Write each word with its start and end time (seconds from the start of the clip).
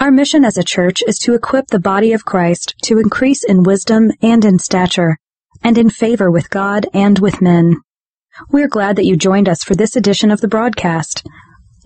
Our 0.00 0.12
mission 0.12 0.44
as 0.44 0.56
a 0.56 0.62
church 0.62 1.02
is 1.08 1.18
to 1.20 1.34
equip 1.34 1.66
the 1.66 1.80
body 1.80 2.12
of 2.12 2.24
Christ 2.24 2.76
to 2.84 3.00
increase 3.00 3.42
in 3.42 3.64
wisdom 3.64 4.12
and 4.22 4.44
in 4.44 4.60
stature, 4.60 5.18
and 5.64 5.76
in 5.76 5.90
favor 5.90 6.30
with 6.30 6.50
God 6.50 6.86
and 6.94 7.18
with 7.18 7.42
men. 7.42 7.78
We're 8.48 8.68
glad 8.68 8.94
that 8.94 9.06
you 9.06 9.16
joined 9.16 9.48
us 9.48 9.64
for 9.64 9.74
this 9.74 9.96
edition 9.96 10.30
of 10.30 10.40
the 10.40 10.46
broadcast. 10.46 11.26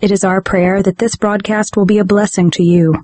It 0.03 0.11
is 0.11 0.25
our 0.25 0.43
prayer 0.43 0.83
that 0.83 0.99
this 0.99 1.17
broadcast 1.17 1.75
will 1.75 1.87
be 1.87 1.97
a 1.97 2.05
blessing 2.05 2.51
to 2.51 2.63
you. 2.63 3.03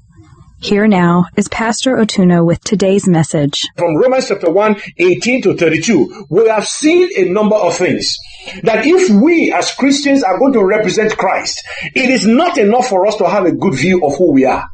Here 0.61 0.89
now 0.89 1.27
is 1.37 1.47
Pastor 1.47 1.99
Otuno 1.99 2.45
with 2.45 2.61
today's 2.65 3.07
message. 3.07 3.63
From 3.77 3.97
Romans 3.97 4.27
chapter 4.27 4.51
1, 4.51 4.77
18 4.97 5.43
to 5.43 5.57
32, 5.57 6.27
we 6.31 6.49
have 6.49 6.67
seen 6.67 7.09
a 7.17 7.31
number 7.31 7.55
of 7.55 7.77
things. 7.77 8.17
That 8.65 8.85
if 8.85 9.09
we 9.09 9.53
as 9.53 9.73
Christians 9.73 10.25
are 10.25 10.37
going 10.37 10.55
to 10.55 10.65
represent 10.65 11.17
Christ, 11.17 11.63
it 11.95 12.11
is 12.11 12.27
not 12.27 12.59
enough 12.59 12.89
for 12.89 13.07
us 13.07 13.15
to 13.19 13.29
have 13.29 13.47
a 13.47 13.53
good 13.53 13.75
view 13.75 14.05
of 14.05 14.17
who 14.19 14.33
we 14.33 14.47
are. 14.47 14.69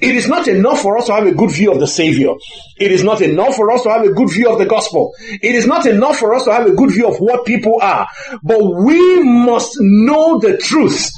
It 0.00 0.14
is 0.14 0.28
not 0.28 0.46
enough 0.46 0.80
for 0.80 0.96
us 0.96 1.06
to 1.06 1.14
have 1.14 1.26
a 1.26 1.32
good 1.32 1.50
view 1.50 1.72
of 1.72 1.80
the 1.80 1.88
Savior. 1.88 2.34
It 2.78 2.92
is 2.92 3.02
not 3.02 3.20
enough 3.20 3.56
for 3.56 3.72
us 3.72 3.82
to 3.82 3.90
have 3.90 4.04
a 4.04 4.12
good 4.12 4.30
view 4.30 4.48
of 4.52 4.60
the 4.60 4.66
gospel. 4.66 5.12
It 5.42 5.56
is 5.56 5.66
not 5.66 5.86
enough 5.86 6.18
for 6.18 6.34
us 6.34 6.44
to 6.44 6.52
have 6.52 6.66
a 6.66 6.72
good 6.72 6.92
view 6.92 7.08
of 7.08 7.16
what 7.16 7.46
people 7.46 7.80
are. 7.82 8.06
But 8.44 8.62
we 8.62 9.24
must 9.24 9.76
know 9.80 10.38
the 10.38 10.56
truth. 10.56 11.10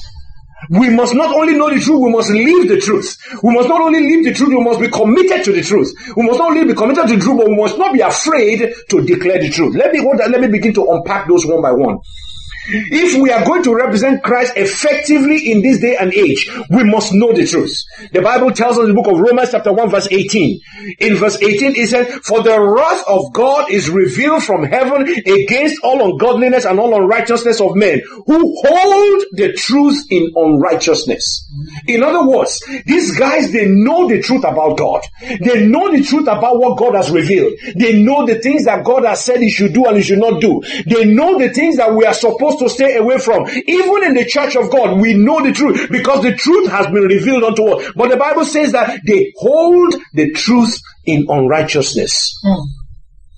We 0.70 0.90
must 0.90 1.14
not 1.14 1.34
only 1.34 1.54
know 1.54 1.70
the 1.70 1.80
truth, 1.80 2.00
we 2.00 2.10
must 2.10 2.30
live 2.30 2.68
the 2.68 2.80
truth. 2.80 3.16
We 3.42 3.54
must 3.54 3.68
not 3.68 3.80
only 3.80 4.00
live 4.00 4.24
the 4.24 4.34
truth, 4.34 4.50
we 4.50 4.62
must 4.62 4.80
be 4.80 4.88
committed 4.88 5.44
to 5.44 5.52
the 5.52 5.62
truth. 5.62 5.94
We 6.16 6.26
must 6.26 6.38
not 6.38 6.50
only 6.50 6.66
be 6.66 6.74
committed 6.74 7.08
to 7.08 7.16
the 7.16 7.20
truth, 7.20 7.38
but 7.38 7.48
we 7.48 7.56
must 7.56 7.78
not 7.78 7.92
be 7.92 8.00
afraid 8.00 8.74
to 8.90 9.00
declare 9.02 9.40
the 9.40 9.50
truth. 9.50 9.74
Let 9.74 9.92
me, 9.92 10.00
let 10.00 10.40
me 10.40 10.48
begin 10.48 10.74
to 10.74 10.86
unpack 10.90 11.28
those 11.28 11.46
one 11.46 11.62
by 11.62 11.72
one. 11.72 11.98
If 12.70 13.20
we 13.20 13.30
are 13.30 13.44
going 13.44 13.62
to 13.62 13.74
represent 13.74 14.22
Christ 14.22 14.52
effectively 14.56 15.50
in 15.50 15.62
this 15.62 15.80
day 15.80 15.96
and 15.96 16.12
age, 16.12 16.50
we 16.70 16.84
must 16.84 17.14
know 17.14 17.32
the 17.32 17.46
truth. 17.46 17.82
The 18.12 18.20
Bible 18.20 18.52
tells 18.52 18.76
us 18.76 18.84
in 18.84 18.94
the 18.94 19.02
book 19.02 19.10
of 19.10 19.18
Romans 19.18 19.50
chapter 19.52 19.72
1 19.72 19.90
verse 19.90 20.08
18. 20.10 20.60
In 20.98 21.16
verse 21.16 21.40
18 21.40 21.76
it 21.76 21.88
says, 21.88 22.20
For 22.24 22.42
the 22.42 22.60
wrath 22.60 23.04
of 23.08 23.32
God 23.32 23.70
is 23.70 23.88
revealed 23.88 24.42
from 24.42 24.64
heaven 24.64 25.08
against 25.08 25.82
all 25.82 26.12
ungodliness 26.12 26.66
and 26.66 26.78
all 26.78 26.94
unrighteousness 26.94 27.60
of 27.60 27.74
men 27.74 28.02
who 28.26 28.54
hold 28.62 29.24
the 29.32 29.54
truth 29.56 30.04
in 30.10 30.30
unrighteousness. 30.36 31.48
In 31.86 32.02
other 32.02 32.26
words, 32.28 32.62
these 32.84 33.18
guys, 33.18 33.50
they 33.50 33.66
know 33.66 34.08
the 34.08 34.20
truth 34.20 34.44
about 34.44 34.76
God. 34.76 35.02
They 35.20 35.66
know 35.66 35.90
the 35.90 36.02
truth 36.02 36.28
about 36.28 36.58
what 36.58 36.76
God 36.78 36.94
has 36.94 37.10
revealed. 37.10 37.54
They 37.76 38.02
know 38.02 38.26
the 38.26 38.40
things 38.40 38.66
that 38.66 38.84
God 38.84 39.04
has 39.04 39.24
said 39.24 39.40
he 39.40 39.50
should 39.50 39.72
do 39.72 39.86
and 39.86 39.96
he 39.96 40.02
should 40.02 40.18
not 40.18 40.40
do. 40.40 40.62
They 40.86 41.06
know 41.06 41.38
the 41.38 41.50
things 41.50 41.76
that 41.78 41.94
we 41.94 42.04
are 42.04 42.14
supposed 42.14 42.57
to 42.58 42.68
stay 42.68 42.96
away 42.96 43.18
from. 43.18 43.48
Even 43.48 44.04
in 44.04 44.14
the 44.14 44.24
church 44.26 44.56
of 44.56 44.70
God, 44.70 45.00
we 45.00 45.14
know 45.14 45.42
the 45.42 45.52
truth 45.52 45.88
because 45.90 46.22
the 46.22 46.34
truth 46.34 46.70
has 46.70 46.86
been 46.86 47.04
revealed 47.04 47.44
unto 47.44 47.64
us. 47.68 47.92
But 47.94 48.10
the 48.10 48.16
Bible 48.16 48.44
says 48.44 48.72
that 48.72 49.00
they 49.06 49.32
hold 49.36 49.94
the 50.14 50.32
truth 50.32 50.78
in 51.04 51.26
unrighteousness. 51.28 52.34
Mm. 52.44 52.64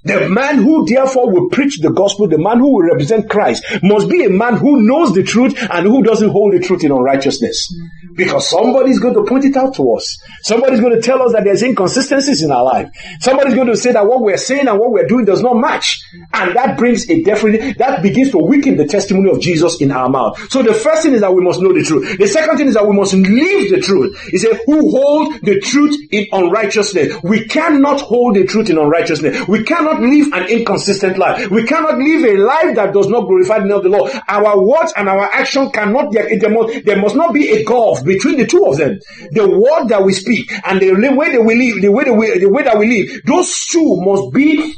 The 0.03 0.29
man 0.31 0.59
who 0.59 0.87
therefore 0.87 1.31
will 1.31 1.51
preach 1.51 1.79
the 1.79 1.91
gospel, 1.91 2.27
the 2.27 2.39
man 2.39 2.59
who 2.59 2.75
will 2.75 2.89
represent 2.89 3.29
Christ, 3.29 3.65
must 3.83 4.09
be 4.09 4.25
a 4.25 4.31
man 4.31 4.57
who 4.57 4.83
knows 4.83 5.13
the 5.13 5.23
truth 5.23 5.55
and 5.71 5.87
who 5.87 6.03
doesn't 6.03 6.31
hold 6.31 6.55
the 6.55 6.61
truth 6.61 6.85
in 6.85 6.91
unrighteousness. 6.91 7.69
Because 8.15 8.49
somebody's 8.49 8.99
going 8.99 9.15
to 9.15 9.25
point 9.25 9.45
it 9.45 9.57
out 9.57 9.75
to 9.77 9.95
us. 9.95 10.19
Somebody's 10.43 10.81
going 10.81 10.95
to 10.95 11.03
tell 11.03 11.23
us 11.23 11.33
that 11.33 11.45
there's 11.45 11.63
inconsistencies 11.63 12.43
in 12.43 12.51
our 12.51 12.65
life. 12.65 12.89
Somebody's 13.21 13.55
going 13.55 13.69
to 13.69 13.77
say 13.77 13.93
that 13.93 14.07
what 14.07 14.21
we're 14.23 14.37
saying 14.37 14.69
and 14.69 14.79
what 14.79 14.91
we're 14.91 15.07
doing 15.07 15.25
does 15.25 15.43
not 15.43 15.57
match. 15.57 16.03
And 16.33 16.57
that 16.57 16.77
brings 16.79 17.09
a 17.09 17.23
definite, 17.23 17.79
that 17.79 18.03
begins 18.03 18.31
to 18.33 18.39
weaken 18.39 18.77
the 18.77 18.87
testimony 18.87 19.31
of 19.31 19.41
Jesus 19.41 19.81
in 19.81 19.91
our 19.91 20.09
mouth. 20.09 20.39
So 20.51 20.63
the 20.63 20.75
first 20.75 21.03
thing 21.03 21.15
is 21.15 21.21
that 21.21 21.35
we 21.35 21.43
must 21.43 21.61
know 21.61 21.73
the 21.73 21.83
truth. 21.83 22.19
The 22.19 22.27
second 22.27 22.57
thing 22.57 22.69
is 22.69 22.75
that 22.75 22.87
we 22.87 22.97
must 22.97 23.15
live 23.15 23.71
the 23.71 23.81
truth. 23.81 24.21
He 24.31 24.39
said, 24.39 24.61
who 24.67 24.91
hold 24.91 25.41
the 25.43 25.61
truth 25.61 25.97
in 26.11 26.27
unrighteousness. 26.33 27.23
We 27.23 27.47
cannot 27.47 28.01
hold 28.01 28.37
the 28.37 28.45
truth 28.45 28.71
in 28.71 28.79
unrighteousness. 28.79 29.47
We 29.49 29.65
cannot 29.65 30.01
live 30.01 30.33
an 30.33 30.49
inconsistent 30.49 31.19
life. 31.19 31.51
We 31.51 31.65
cannot 31.65 31.99
live 31.99 32.25
a 32.25 32.37
life 32.39 32.77
that 32.77 32.93
does 32.93 33.09
not 33.09 33.27
glorify 33.27 33.61
the 33.61 33.67
name 33.67 33.77
of 33.77 33.83
the 33.83 33.89
Lord. 33.89 34.13
Our 34.29 34.61
words 34.65 34.93
and 34.97 35.09
our 35.09 35.25
action 35.25 35.71
cannot, 35.71 36.13
there 36.13 36.51
must, 36.51 36.85
there 36.85 37.01
must 37.01 37.17
not 37.17 37.33
be 37.33 37.51
a 37.51 37.65
gulf 37.65 38.00
between 38.03 38.39
the 38.39 38.47
two 38.47 38.65
of 38.67 38.79
them. 38.79 38.99
The 39.33 39.49
word 39.49 39.89
that 39.89 40.03
we 40.05 40.13
speak 40.13 40.51
and 40.67 40.81
the 40.81 40.93
way 40.93 41.33
that 41.33 41.43
we 41.43 41.55
live, 41.55 41.83
the 41.83 41.93
way 41.93 42.05
that 42.05 42.15
we, 42.15 42.39
the 42.39 42.49
way 42.49 42.63
that 42.63 42.79
we 42.79 42.87
live, 42.87 43.23
those 43.27 43.67
two 43.67 43.97
must 44.01 44.33
be 44.35 44.75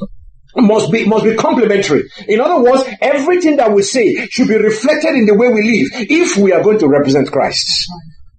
must 0.56 0.92
be 0.92 1.06
must 1.06 1.24
be 1.24 1.34
complementary. 1.34 2.04
In 2.28 2.40
other 2.40 2.62
words, 2.62 2.84
everything 3.00 3.56
that 3.56 3.72
we 3.72 3.82
say 3.82 4.26
should 4.30 4.48
be 4.48 4.56
reflected 4.56 5.14
in 5.14 5.26
the 5.26 5.34
way 5.34 5.48
we 5.48 5.62
live 5.62 6.06
if 6.10 6.36
we 6.36 6.52
are 6.52 6.62
going 6.62 6.78
to 6.80 6.88
represent 6.88 7.30
Christ. 7.30 7.90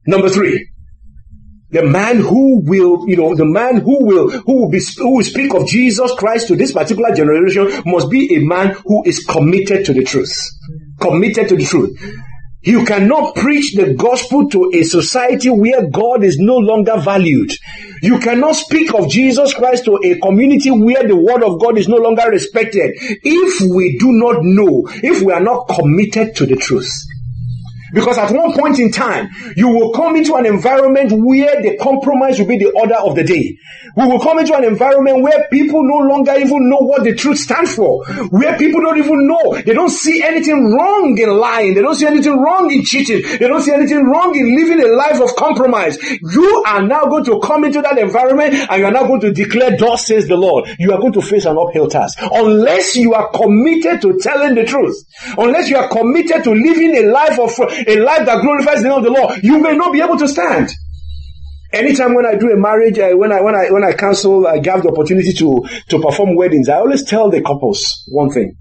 Number 0.05 0.29
three, 0.29 0.69
the 1.73 1.83
man 1.83 2.19
who 2.19 2.61
will, 2.63 3.09
you 3.09 3.17
know, 3.17 3.35
the 3.35 3.45
man 3.45 3.81
who 3.81 4.05
will, 4.05 4.29
who 4.29 4.61
will 4.61 4.69
be, 4.69 4.79
who 4.97 5.15
will 5.15 5.23
speak 5.23 5.55
of 5.55 5.67
Jesus 5.67 6.13
Christ 6.13 6.47
to 6.49 6.55
this 6.55 6.71
particular 6.71 7.15
generation 7.15 7.81
must 7.85 8.11
be 8.11 8.35
a 8.35 8.45
man 8.45 8.75
who 8.85 9.03
is 9.05 9.25
committed 9.25 9.83
to 9.85 9.93
the 9.93 10.03
truth. 10.03 10.31
Committed 11.01 11.49
to 11.49 11.55
the 11.55 11.65
truth. 11.65 11.97
You 12.63 12.85
cannot 12.85 13.35
preach 13.35 13.75
the 13.75 13.93
gospel 13.93 14.47
to 14.49 14.71
a 14.73 14.83
society 14.83 15.49
where 15.49 15.85
God 15.89 16.23
is 16.23 16.39
no 16.39 16.55
longer 16.55 16.97
valued. 16.97 17.51
You 18.01 18.19
cannot 18.19 18.55
speak 18.55 18.93
of 18.93 19.09
Jesus 19.09 19.53
Christ 19.53 19.83
to 19.85 19.99
a 20.01 20.17
community 20.19 20.71
where 20.71 21.05
the 21.05 21.15
word 21.15 21.43
of 21.43 21.59
God 21.59 21.77
is 21.77 21.89
no 21.89 21.97
longer 21.97 22.23
respected 22.29 22.91
if 22.95 23.61
we 23.75 23.97
do 23.97 24.13
not 24.13 24.43
know, 24.43 24.83
if 24.87 25.21
we 25.21 25.33
are 25.33 25.43
not 25.43 25.67
committed 25.67 26.37
to 26.37 26.45
the 26.45 26.55
truth. 26.55 26.89
Because 27.93 28.17
at 28.17 28.31
one 28.31 28.53
point 28.53 28.79
in 28.79 28.91
time, 28.91 29.29
you 29.55 29.67
will 29.67 29.91
come 29.91 30.15
into 30.15 30.35
an 30.35 30.45
environment 30.45 31.11
where 31.11 31.61
the 31.61 31.77
compromise 31.77 32.39
will 32.39 32.47
be 32.47 32.57
the 32.57 32.71
order 32.71 32.95
of 32.95 33.15
the 33.15 33.23
day. 33.23 33.57
We 33.95 34.07
will 34.07 34.19
come 34.19 34.39
into 34.39 34.55
an 34.55 34.63
environment 34.63 35.21
where 35.21 35.47
people 35.49 35.83
no 35.83 36.07
longer 36.07 36.33
even 36.37 36.69
know 36.69 36.79
what 36.79 37.03
the 37.03 37.13
truth 37.13 37.37
stands 37.37 37.75
for. 37.75 38.03
Where 38.29 38.57
people 38.57 38.81
don't 38.81 38.97
even 38.97 39.27
know. 39.27 39.61
They 39.61 39.73
don't 39.73 39.89
see 39.89 40.23
anything 40.23 40.73
wrong 40.73 41.17
in 41.17 41.29
lying. 41.37 41.75
They 41.75 41.81
don't 41.81 41.95
see 41.95 42.07
anything 42.07 42.41
wrong 42.41 42.71
in 42.71 42.83
cheating. 42.83 43.21
They 43.21 43.47
don't 43.47 43.61
see 43.61 43.71
anything 43.71 44.03
wrong 44.05 44.35
in 44.35 44.55
living 44.55 44.83
a 44.83 44.87
life 44.87 45.21
of 45.21 45.35
compromise. 45.35 45.97
You 46.01 46.63
are 46.65 46.81
now 46.81 47.05
going 47.05 47.25
to 47.25 47.39
come 47.39 47.63
into 47.63 47.81
that 47.81 47.97
environment 47.97 48.55
and 48.55 48.79
you 48.79 48.85
are 48.85 48.91
now 48.91 49.05
going 49.05 49.21
to 49.21 49.31
declare, 49.31 49.77
thus 49.77 50.07
says 50.07 50.27
the 50.27 50.37
Lord. 50.37 50.67
You 50.79 50.93
are 50.93 50.99
going 50.99 51.13
to 51.13 51.21
face 51.21 51.45
an 51.45 51.57
uphill 51.57 51.87
task. 51.87 52.17
Unless 52.21 52.95
you 52.95 53.13
are 53.13 53.29
committed 53.29 54.01
to 54.01 54.17
telling 54.19 54.55
the 54.55 54.65
truth. 54.65 54.95
Unless 55.37 55.69
you 55.69 55.77
are 55.77 55.89
committed 55.89 56.43
to 56.45 56.51
living 56.51 56.95
a 56.97 57.03
life 57.11 57.39
of 57.39 57.53
a 57.87 57.99
life 57.99 58.25
that 58.25 58.41
glorifies 58.41 58.81
the 58.81 58.89
name 58.89 58.97
of 58.97 59.03
the 59.03 59.11
Lord, 59.11 59.43
you 59.43 59.59
may 59.59 59.75
not 59.75 59.93
be 59.93 60.01
able 60.01 60.17
to 60.17 60.27
stand. 60.27 60.69
Anytime 61.71 62.13
when 62.13 62.25
I 62.25 62.35
do 62.35 62.51
a 62.51 62.57
marriage, 62.57 62.99
uh, 62.99 63.09
when 63.11 63.31
I 63.31 63.41
when 63.41 63.55
I 63.55 63.71
when 63.71 63.83
I 63.83 63.93
counsel, 63.93 64.45
I 64.45 64.59
give 64.59 64.83
the 64.83 64.89
opportunity 64.89 65.33
to 65.33 65.67
to 65.89 65.99
perform 65.99 66.35
weddings. 66.35 66.69
I 66.69 66.77
always 66.77 67.03
tell 67.03 67.29
the 67.29 67.41
couples 67.41 68.03
one 68.09 68.29
thing. 68.29 68.57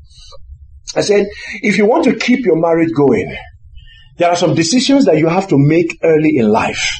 I 0.96 1.02
said, 1.02 1.26
if 1.62 1.76
you 1.78 1.86
want 1.86 2.04
to 2.04 2.16
keep 2.16 2.44
your 2.44 2.58
marriage 2.60 2.92
going, 2.94 3.36
there 4.18 4.30
are 4.30 4.36
some 4.36 4.54
decisions 4.54 5.06
that 5.06 5.18
you 5.18 5.28
have 5.28 5.48
to 5.48 5.58
make 5.58 5.98
early 6.02 6.36
in 6.36 6.48
life. 6.50 6.92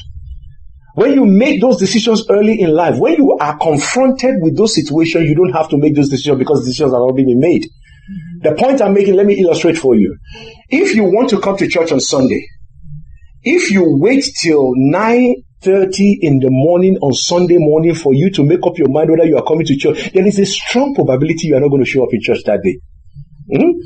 When 0.95 1.13
you 1.13 1.25
make 1.25 1.59
those 1.59 1.77
decisions 1.77 2.29
early 2.29 2.61
in 2.61 2.71
life, 2.71 2.99
when 2.99 3.13
you 3.13 3.37
are 3.39 3.57
confronted 3.57 4.35
with 4.39 4.55
those 4.55 4.75
situations, 4.75 5.27
you 5.27 5.35
don't 5.35 5.53
have 5.53 5.69
to 5.69 5.77
make 5.77 5.95
those 5.95 6.09
decisions 6.09 6.37
because 6.37 6.65
decisions 6.65 6.93
have 6.93 7.01
already 7.01 7.25
been 7.25 7.39
made. 7.39 7.65
The 8.43 8.55
point 8.55 8.81
I'm 8.81 8.93
making, 8.93 9.15
let 9.15 9.25
me 9.25 9.39
illustrate 9.39 9.77
for 9.77 9.95
you. 9.95 10.17
If 10.69 10.95
you 10.95 11.05
want 11.05 11.29
to 11.29 11.39
come 11.39 11.55
to 11.57 11.67
church 11.67 11.91
on 11.91 12.01
Sunday, 12.01 12.45
if 13.41 13.71
you 13.71 13.97
wait 13.97 14.25
till 14.41 14.73
9.30 14.75 16.17
in 16.21 16.39
the 16.39 16.49
morning 16.49 16.97
on 16.97 17.13
Sunday 17.13 17.57
morning 17.57 17.95
for 17.95 18.13
you 18.13 18.29
to 18.31 18.43
make 18.43 18.65
up 18.65 18.77
your 18.77 18.89
mind 18.89 19.11
whether 19.11 19.25
you 19.25 19.37
are 19.37 19.45
coming 19.45 19.65
to 19.65 19.77
church, 19.77 20.11
there 20.11 20.27
is 20.27 20.39
a 20.39 20.45
strong 20.45 20.93
probability 20.93 21.47
you 21.47 21.55
are 21.55 21.61
not 21.61 21.69
going 21.69 21.83
to 21.83 21.89
show 21.89 22.03
up 22.03 22.13
in 22.13 22.21
church 22.21 22.43
that 22.45 22.61
day. 22.61 22.79
Mm-hmm. 23.49 23.79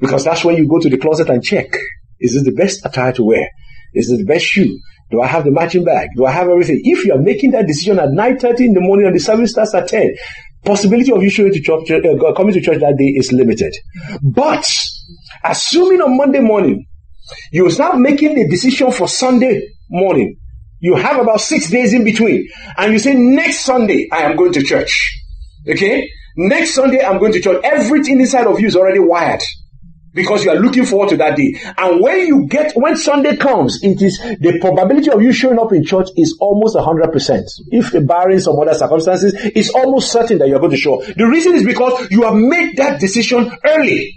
Because 0.00 0.24
that's 0.24 0.44
when 0.44 0.56
you 0.56 0.66
go 0.66 0.78
to 0.78 0.88
the 0.88 0.98
closet 0.98 1.28
and 1.28 1.44
check. 1.44 1.72
Is 2.18 2.34
this 2.34 2.44
the 2.44 2.52
best 2.52 2.84
attire 2.86 3.12
to 3.12 3.24
wear? 3.24 3.48
Is 3.92 4.08
this 4.08 4.18
the 4.18 4.24
best 4.24 4.46
shoe? 4.46 4.78
Do 5.10 5.20
I 5.20 5.26
have 5.26 5.44
the 5.44 5.50
matching 5.50 5.84
bag? 5.84 6.08
Do 6.16 6.24
I 6.24 6.30
have 6.30 6.48
everything? 6.48 6.80
If 6.84 7.04
you 7.04 7.12
are 7.12 7.20
making 7.20 7.50
that 7.50 7.66
decision 7.66 7.98
at 7.98 8.08
9.30 8.08 8.60
in 8.60 8.72
the 8.72 8.80
morning 8.80 9.06
and 9.06 9.14
the 9.14 9.20
service 9.20 9.50
starts 9.50 9.74
at 9.74 9.88
10, 9.88 10.14
possibility 10.64 11.12
of 11.12 11.22
you 11.22 11.30
showing 11.30 11.52
to 11.52 11.60
church, 11.60 11.90
uh, 11.90 12.32
coming 12.34 12.54
to 12.54 12.60
church 12.60 12.80
that 12.80 12.96
day 12.98 13.12
is 13.16 13.32
limited. 13.32 13.74
But 14.22 14.66
assuming 15.44 16.00
on 16.00 16.16
Monday 16.16 16.40
morning 16.40 16.86
you 17.50 17.70
start 17.70 17.98
making 17.98 18.34
the 18.34 18.48
decision 18.48 18.90
for 18.92 19.08
Sunday 19.08 19.68
morning, 19.88 20.36
You 20.82 20.96
have 20.96 21.20
about 21.20 21.40
six 21.40 21.70
days 21.70 21.92
in 21.92 22.02
between. 22.02 22.48
And 22.76 22.92
you 22.92 22.98
say, 22.98 23.14
next 23.14 23.60
Sunday, 23.60 24.08
I 24.10 24.22
am 24.22 24.36
going 24.36 24.52
to 24.54 24.64
church. 24.64 25.16
Okay? 25.66 26.08
Next 26.36 26.74
Sunday, 26.74 27.00
I'm 27.04 27.20
going 27.20 27.32
to 27.34 27.40
church. 27.40 27.60
Everything 27.62 28.20
inside 28.20 28.48
of 28.48 28.58
you 28.58 28.66
is 28.66 28.74
already 28.74 28.98
wired 28.98 29.40
because 30.14 30.44
you 30.44 30.50
are 30.50 30.56
looking 30.56 30.84
forward 30.84 31.08
to 31.10 31.16
that 31.16 31.36
day. 31.36 31.60
And 31.76 32.00
when 32.00 32.26
you 32.26 32.46
get, 32.46 32.72
when 32.74 32.96
Sunday 32.96 33.36
comes, 33.36 33.82
it 33.82 34.02
is, 34.02 34.18
the 34.18 34.58
probability 34.60 35.10
of 35.10 35.22
you 35.22 35.32
showing 35.32 35.58
up 35.58 35.72
in 35.72 35.84
church 35.84 36.08
is 36.16 36.36
almost 36.40 36.76
100%. 36.76 37.42
If 37.70 38.06
barring 38.06 38.40
some 38.40 38.58
other 38.60 38.74
circumstances, 38.74 39.34
it's 39.54 39.70
almost 39.70 40.12
certain 40.12 40.38
that 40.38 40.48
you're 40.48 40.60
going 40.60 40.72
to 40.72 40.76
show. 40.76 41.02
The 41.02 41.26
reason 41.26 41.54
is 41.54 41.64
because 41.64 42.10
you 42.10 42.22
have 42.22 42.34
made 42.34 42.76
that 42.76 43.00
decision 43.00 43.50
early. 43.64 44.14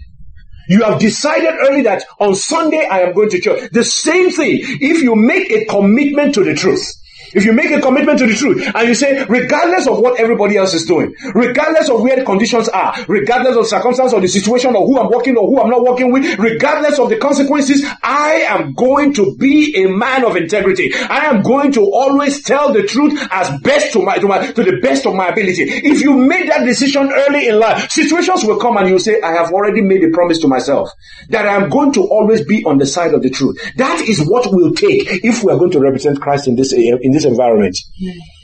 You 0.67 0.83
have 0.83 0.99
decided 0.99 1.53
early 1.69 1.83
that 1.83 2.03
on 2.19 2.35
Sunday 2.35 2.87
I 2.87 3.01
am 3.01 3.13
going 3.13 3.29
to 3.29 3.39
church. 3.39 3.69
The 3.71 3.83
same 3.83 4.31
thing, 4.31 4.59
if 4.61 5.03
you 5.03 5.15
make 5.15 5.51
a 5.51 5.65
commitment 5.65 6.33
to 6.35 6.43
the 6.43 6.55
truth, 6.55 6.91
if 7.33 7.45
you 7.45 7.53
make 7.53 7.71
a 7.71 7.81
commitment 7.81 8.19
to 8.19 8.27
the 8.27 8.33
truth 8.33 8.69
and 8.73 8.87
you 8.87 8.95
say, 8.95 9.25
regardless 9.25 9.87
of 9.87 9.99
what 9.99 10.19
everybody 10.19 10.57
else 10.57 10.73
is 10.73 10.85
doing, 10.85 11.13
regardless 11.33 11.89
of 11.89 12.01
where 12.01 12.15
the 12.15 12.25
conditions 12.25 12.69
are, 12.69 12.95
regardless 13.07 13.55
of 13.55 13.67
circumstance 13.67 14.13
or 14.13 14.21
the 14.21 14.27
situation 14.27 14.75
or 14.75 14.85
who 14.85 14.99
I'm 14.99 15.09
working 15.09 15.37
or 15.37 15.47
who 15.47 15.61
I'm 15.61 15.69
not 15.69 15.83
working 15.83 16.11
with, 16.11 16.37
regardless 16.37 16.99
of 16.99 17.09
the 17.09 17.17
consequences, 17.17 17.85
I 18.03 18.45
am 18.47 18.73
going 18.73 19.13
to 19.13 19.35
be 19.37 19.83
a 19.83 19.87
man 19.87 20.25
of 20.25 20.35
integrity. 20.35 20.93
I 20.93 21.25
am 21.25 21.41
going 21.41 21.71
to 21.73 21.81
always 21.81 22.43
tell 22.43 22.73
the 22.73 22.83
truth 22.83 23.19
as 23.31 23.49
best 23.61 23.93
to 23.93 24.01
my, 24.01 24.17
to 24.17 24.27
my, 24.27 24.51
to 24.51 24.63
the 24.63 24.79
best 24.81 25.05
of 25.05 25.15
my 25.15 25.29
ability. 25.29 25.63
If 25.63 26.01
you 26.01 26.15
make 26.15 26.47
that 26.47 26.65
decision 26.65 27.11
early 27.11 27.47
in 27.47 27.59
life, 27.59 27.89
situations 27.91 28.43
will 28.43 28.59
come 28.59 28.77
and 28.77 28.89
you 28.89 28.99
say, 28.99 29.21
I 29.21 29.33
have 29.33 29.51
already 29.51 29.81
made 29.81 30.03
a 30.03 30.09
promise 30.09 30.39
to 30.39 30.47
myself 30.47 30.91
that 31.29 31.47
I 31.47 31.55
am 31.55 31.69
going 31.69 31.93
to 31.93 32.03
always 32.03 32.43
be 32.43 32.63
on 32.65 32.77
the 32.77 32.85
side 32.85 33.13
of 33.13 33.23
the 33.23 33.29
truth. 33.29 33.59
That 33.77 34.01
is 34.01 34.25
what 34.27 34.51
we'll 34.51 34.73
take 34.73 35.23
if 35.23 35.43
we 35.43 35.51
are 35.51 35.57
going 35.57 35.71
to 35.71 35.79
represent 35.79 36.21
Christ 36.21 36.47
in 36.47 36.55
this, 36.55 36.73
in 36.73 37.11
this 37.15 37.25
environment. 37.25 37.77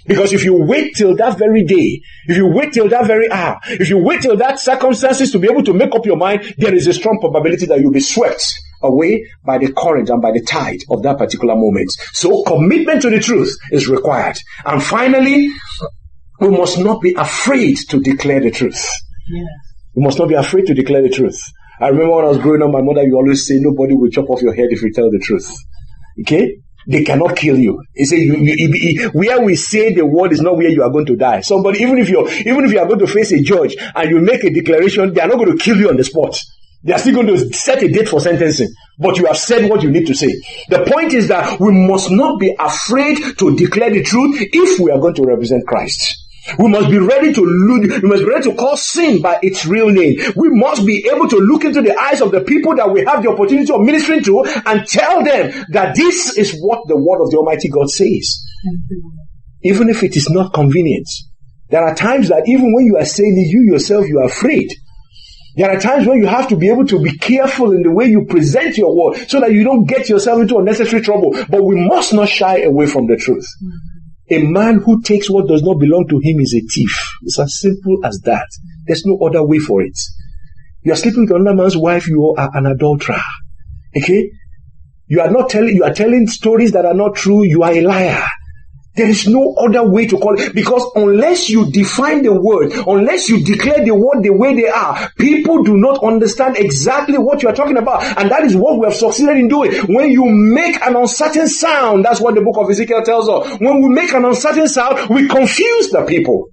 Because 0.07 0.33
if 0.33 0.44
you 0.44 0.56
wait 0.56 0.95
till 0.95 1.15
that 1.18 1.38
very 1.38 1.63
day, 1.63 2.01
if 2.25 2.35
you 2.35 2.47
wait 2.47 2.73
till 2.73 2.89
that 2.89 3.06
very 3.06 3.31
hour, 3.31 3.59
if 3.68 3.89
you 3.89 4.00
wait 4.00 4.21
till 4.21 4.38
that 4.38 4.59
circumstances 4.59 5.31
to 5.31 5.39
be 5.39 5.47
able 5.50 5.63
to 5.63 5.73
make 5.73 5.94
up 5.94 6.06
your 6.06 6.18
mind, 6.18 6.56
there 6.57 6.73
is 6.73 6.88
a 6.88 6.94
strong 6.94 7.19
probability 7.19 7.68
that 7.68 7.79
you'll 7.79 7.91
be 7.91 8.00
swept 8.00 8.44
away 8.81 9.23
by 9.45 9.59
the 9.59 9.71
current 9.71 10.09
and 10.09 10.21
by 10.21 10.31
the 10.31 10.41
tide 10.41 10.79
of 10.89 11.03
that 11.03 11.18
particular 11.19 11.56
moment. 11.56 11.91
So 12.13 12.44
commitment 12.44 13.03
to 13.03 13.12
the 13.12 13.19
truth 13.19 13.56
is 13.71 13.88
required. 13.88 14.38
And 14.65 14.81
finally, 14.81 15.51
we 16.39 16.50
must 16.50 16.79
not 16.79 17.01
be 17.01 17.13
afraid 17.13 17.77
to 17.89 18.00
declare 18.00 18.39
the 18.39 18.50
truth. 18.50 18.89
Yes. 19.29 19.45
We 19.95 20.03
must 20.03 20.18
not 20.18 20.29
be 20.29 20.35
afraid 20.35 20.65
to 20.65 20.73
declare 20.73 21.03
the 21.03 21.09
truth. 21.09 21.39
I 21.79 21.88
remember 21.88 22.15
when 22.15 22.25
I 22.25 22.29
was 22.29 22.38
growing 22.39 22.62
up, 22.62 22.71
my 22.71 22.81
mother 22.81 23.03
used 23.03 23.15
always 23.15 23.47
say, 23.47 23.57
nobody 23.59 23.94
will 23.94 24.09
chop 24.09 24.29
off 24.29 24.41
your 24.41 24.53
head 24.53 24.68
if 24.69 24.81
you 24.81 24.91
tell 24.94 25.12
the 25.12 25.19
truth. 25.19 25.51
Okay? 26.21 26.57
They 26.88 27.04
cannot 27.04 27.36
kill 27.36 27.57
you. 27.57 27.83
He 27.94 28.06
said, 28.06 28.19
you, 28.19 28.36
you, 28.36 28.68
you, 28.74 29.10
where 29.10 29.42
we 29.42 29.56
say 29.56 29.94
the 29.94 30.06
word 30.06 30.31
is 30.31 30.42
not 30.42 30.57
where 30.57 30.69
you 30.69 30.83
are 30.83 30.89
going 30.89 31.06
to 31.07 31.16
die. 31.16 31.42
Somebody, 31.42 31.80
even 31.80 31.98
if 31.98 32.10
you're, 32.10 32.30
even 32.30 32.66
if 32.66 32.72
you 32.72 32.80
are 32.80 32.88
going 32.88 33.00
to 33.00 33.07
face 33.07 33.31
a 33.31 33.42
judge 33.42 33.75
and 33.95 34.10
you 34.10 34.19
make 34.19 34.44
a 34.44 34.50
declaration, 34.50 35.13
they 35.13 35.22
are 35.22 35.28
not 35.28 35.38
going 35.38 35.57
to 35.57 35.63
kill 35.63 35.78
you 35.78 35.89
on 35.89 35.98
the 35.98 36.04
spot. 36.04 36.39
They 36.83 36.94
are 36.94 37.00
still 37.00 37.13
going 37.13 37.28
to 37.28 37.54
set 37.54 37.83
a 37.83 37.88
date 37.88 38.10
for 38.10 38.19
sentencing, 38.19 38.69
but 38.98 39.18
you 39.18 39.28
have 39.28 39.38
said 39.38 39.69
what 39.69 39.83
you 39.83 39.92
need 39.92 40.07
to 40.07 40.16
say. 40.16 40.33
The 40.68 40.83
point 40.92 41.13
is 41.13 41.28
that 41.28 41.60
we 41.60 41.72
must 41.72 42.10
not 42.10 42.39
be 42.39 42.56
afraid 42.57 43.19
to 43.38 43.56
declare 43.56 43.92
the 43.92 44.01
truth 44.01 44.38
if 44.39 44.80
we 44.80 44.89
are 44.89 45.00
going 45.00 45.13
to 45.16 45.24
represent 45.24 45.68
Christ. 45.68 46.20
We 46.58 46.70
must 46.70 46.90
be 46.90 46.98
ready 46.98 47.34
to 47.34 47.42
we 47.42 48.08
must 48.10 48.24
be 48.24 48.30
ready 48.30 48.50
to 48.50 48.56
call 48.56 48.76
sin 48.76 49.22
by 49.22 49.40
its 49.42 49.66
real 49.66 49.90
name. 49.90 50.16
We 50.36 50.50
must 50.50 50.86
be 50.86 51.08
able 51.08 51.28
to 51.30 51.38
look 51.38 51.64
into 51.66 51.82
the 51.82 51.96
eyes 52.00 52.22
of 52.22 52.32
the 52.32 52.42
people 52.42 52.76
that 52.76 52.92
we 52.92 53.06
have 53.06 53.22
the 53.22 53.30
opportunity 53.30 53.72
of 53.72 53.82
ministering 53.82 54.24
to 54.24 54.44
and 54.66 54.88
tell 54.88 55.24
them 55.24 55.66
that 55.70 55.96
this 55.96 56.38
is 56.38 56.60
what 56.60 56.88
the 56.88 56.98
word 56.98 57.22
of 57.22 57.30
the 57.30 57.38
Almighty 57.38 57.70
God 57.70 57.90
says. 57.90 58.44
Even 59.64 59.90
if 59.90 60.02
it 60.04 60.16
is 60.16 60.30
not 60.30 60.54
convenient. 60.54 61.08
There 61.70 61.84
are 61.84 61.96
times 61.96 62.30
that 62.30 62.44
even 62.48 62.74
when 62.74 62.86
you 62.86 62.98
are 62.98 63.06
saying 63.06 63.38
it, 63.38 63.54
you 63.54 63.62
yourself, 63.72 64.08
you 64.08 64.20
are 64.20 64.26
afraid. 64.26 64.74
There 65.56 65.70
are 65.70 65.80
times 65.80 66.08
when 66.08 66.18
you 66.18 66.28
have 66.28 66.48
to 66.50 66.56
be 66.56 66.70
able 66.70 66.86
to 66.88 67.02
be 67.02 67.18
careful 67.18 67.72
in 67.72 67.84
the 67.84 67.92
way 67.92 68.06
you 68.06 68.26
present 68.26 68.78
your 68.78 68.96
word 68.96 69.30
so 69.30 69.40
that 69.42 69.52
you 69.52 69.64
don't 69.64 69.86
get 69.86 70.10
yourself 70.10 70.42
into 70.42 70.58
unnecessary 70.58 71.02
trouble. 71.02 71.32
But 71.50 71.64
we 71.64 71.76
must 71.76 72.14
not 72.14 72.30
shy 72.30 72.62
away 72.62 72.88
from 72.88 73.08
the 73.08 73.18
truth. 73.18 73.46
A 74.31 74.39
man 74.39 74.80
who 74.80 75.01
takes 75.01 75.30
what 75.30 75.48
does 75.48 75.62
not 75.62 75.78
belong 75.78 76.07
to 76.07 76.19
him 76.19 76.39
is 76.39 76.54
a 76.56 76.62
thief. 76.62 77.18
It's 77.24 77.38
as 77.38 77.60
simple 77.60 78.06
as 78.06 78.22
that. 78.22 78.48
There's 78.88 79.06
no 79.06 79.18
other 79.18 79.44
way 79.45 79.60
for 79.60 79.81
it. 79.81 79.98
You 80.83 80.94
are 80.94 80.95
sleeping 80.95 81.24
with 81.24 81.31
another 81.31 81.56
man's 81.56 81.75
wife, 81.75 82.07
you 82.07 82.33
are 82.38 82.50
an 82.54 82.66
adulterer. 82.66 83.22
Okay? 83.95 84.31
You 85.07 85.19
are 85.19 85.30
not 85.30 85.50
telling, 85.50 85.75
you 85.75 85.83
are 85.83 85.94
telling 85.94 86.28
stories 86.28 86.72
that 86.72 86.86
are 86.86 86.94
not 86.94 87.16
true, 87.16 87.44
you 87.44 87.62
are 87.63 87.74
a 87.74 87.81
liar. 87.81 88.25
There 88.94 89.08
is 89.08 89.26
no 89.26 89.54
other 89.56 89.90
way 89.90 90.06
to 90.08 90.18
call 90.18 90.40
it 90.40 90.54
because 90.54 90.84
unless 90.96 91.50
you 91.50 91.72
define 91.72 92.24
the 92.24 92.34
word, 92.34 92.74
unless 92.86 93.30
you 93.30 93.44
declare 93.44 93.86
the 93.86 93.96
word 93.96 94.22
the 94.22 94.32
way 94.32 94.54
they 94.54 94.68
are, 94.68 95.10
people 95.18 95.64
do 95.64 95.78
not 95.78 96.04
understand 96.04 96.58
exactly 96.58 97.18
what 97.18 97.42
you 97.42 97.48
are 97.48 97.56
talking 97.56 97.78
about. 97.78 98.04
And 98.18 98.30
that 98.30 98.44
is 98.44 98.56
what 98.56 98.80
we 98.80 98.86
have 98.86 98.96
succeeded 98.96 99.38
in 99.38 99.48
doing. 99.48 99.72
When 99.88 100.12
you 100.12 100.26
make 100.26 100.82
an 100.86 100.98
uncertain 100.98 101.48
sound, 101.48 102.04
that's 102.04 102.20
what 102.20 102.36
the 102.36 102.42
book 102.42 102.58
of 102.58 102.70
Ezekiel 102.70 103.04
tells 103.04 103.30
us. 103.30 103.60
When 103.60 103.82
we 103.82 103.90
make 103.90 104.12
an 104.12 104.26
uncertain 104.26 104.68
sound, 104.68 105.10
we 105.10 105.28
confuse 105.28 105.90
the 105.90 106.04
people. 106.04 106.50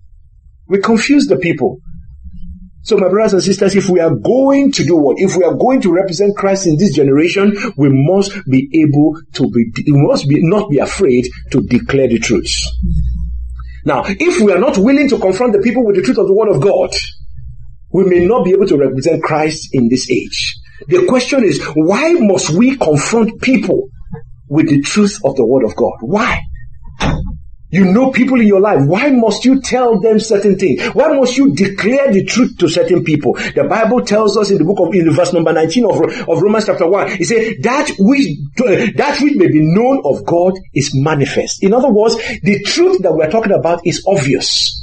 We 0.68 0.78
confuse 0.78 1.26
the 1.26 1.36
people. 1.38 1.80
So 2.88 2.96
my 2.96 3.10
brothers 3.10 3.34
and 3.34 3.42
sisters, 3.42 3.76
if 3.76 3.90
we 3.90 4.00
are 4.00 4.14
going 4.14 4.72
to 4.72 4.82
do 4.82 4.96
what? 4.96 5.18
If 5.20 5.36
we 5.36 5.44
are 5.44 5.52
going 5.52 5.82
to 5.82 5.92
represent 5.92 6.38
Christ 6.38 6.66
in 6.66 6.78
this 6.78 6.94
generation, 6.94 7.54
we 7.76 7.90
must 7.90 8.32
be 8.46 8.66
able 8.82 9.20
to 9.34 9.50
be, 9.50 9.66
we 9.86 10.06
must 10.06 10.26
be, 10.26 10.40
not 10.40 10.70
be 10.70 10.78
afraid 10.78 11.28
to 11.50 11.60
declare 11.60 12.08
the 12.08 12.18
truth. 12.18 12.50
Now, 13.84 14.04
if 14.06 14.40
we 14.40 14.52
are 14.52 14.58
not 14.58 14.78
willing 14.78 15.06
to 15.10 15.18
confront 15.18 15.52
the 15.52 15.58
people 15.58 15.84
with 15.84 15.96
the 15.96 16.02
truth 16.02 16.16
of 16.16 16.28
the 16.28 16.32
word 16.32 16.48
of 16.48 16.62
God, 16.62 16.88
we 17.92 18.04
may 18.04 18.24
not 18.24 18.46
be 18.46 18.52
able 18.52 18.66
to 18.68 18.78
represent 18.78 19.22
Christ 19.22 19.68
in 19.74 19.90
this 19.90 20.10
age. 20.10 20.56
The 20.86 21.04
question 21.04 21.44
is, 21.44 21.62
why 21.74 22.14
must 22.14 22.48
we 22.48 22.78
confront 22.78 23.42
people 23.42 23.90
with 24.48 24.70
the 24.70 24.80
truth 24.80 25.18
of 25.26 25.36
the 25.36 25.44
word 25.44 25.66
of 25.66 25.76
God? 25.76 25.98
Why? 26.00 26.40
You 27.70 27.84
know 27.84 28.10
people 28.10 28.40
in 28.40 28.46
your 28.46 28.60
life. 28.60 28.86
Why 28.86 29.10
must 29.10 29.44
you 29.44 29.60
tell 29.60 30.00
them 30.00 30.18
certain 30.18 30.58
things? 30.58 30.82
Why 30.94 31.08
must 31.08 31.36
you 31.36 31.54
declare 31.54 32.10
the 32.10 32.24
truth 32.24 32.56
to 32.58 32.68
certain 32.68 33.04
people? 33.04 33.34
The 33.34 33.66
Bible 33.68 34.02
tells 34.02 34.38
us 34.38 34.50
in 34.50 34.58
the 34.58 34.64
book 34.64 34.80
of, 34.80 34.94
in 34.94 35.10
verse 35.12 35.34
number 35.34 35.52
19 35.52 35.84
of, 35.84 36.00
of 36.28 36.42
Romans 36.42 36.64
chapter 36.64 36.88
1, 36.88 37.08
it 37.20 37.26
says, 37.26 37.56
that 37.60 37.90
which, 37.98 38.26
that 38.96 39.18
which 39.20 39.36
may 39.36 39.48
be 39.48 39.60
known 39.60 40.00
of 40.04 40.24
God 40.24 40.54
is 40.74 40.92
manifest. 40.94 41.62
In 41.62 41.74
other 41.74 41.90
words, 41.90 42.16
the 42.42 42.62
truth 42.64 43.02
that 43.02 43.12
we're 43.12 43.30
talking 43.30 43.52
about 43.52 43.82
is 43.84 44.02
obvious. 44.06 44.74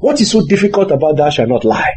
What 0.00 0.20
is 0.20 0.30
so 0.30 0.44
difficult 0.46 0.90
about 0.90 1.16
that 1.16 1.32
shall 1.32 1.46
not 1.46 1.64
lie? 1.64 1.94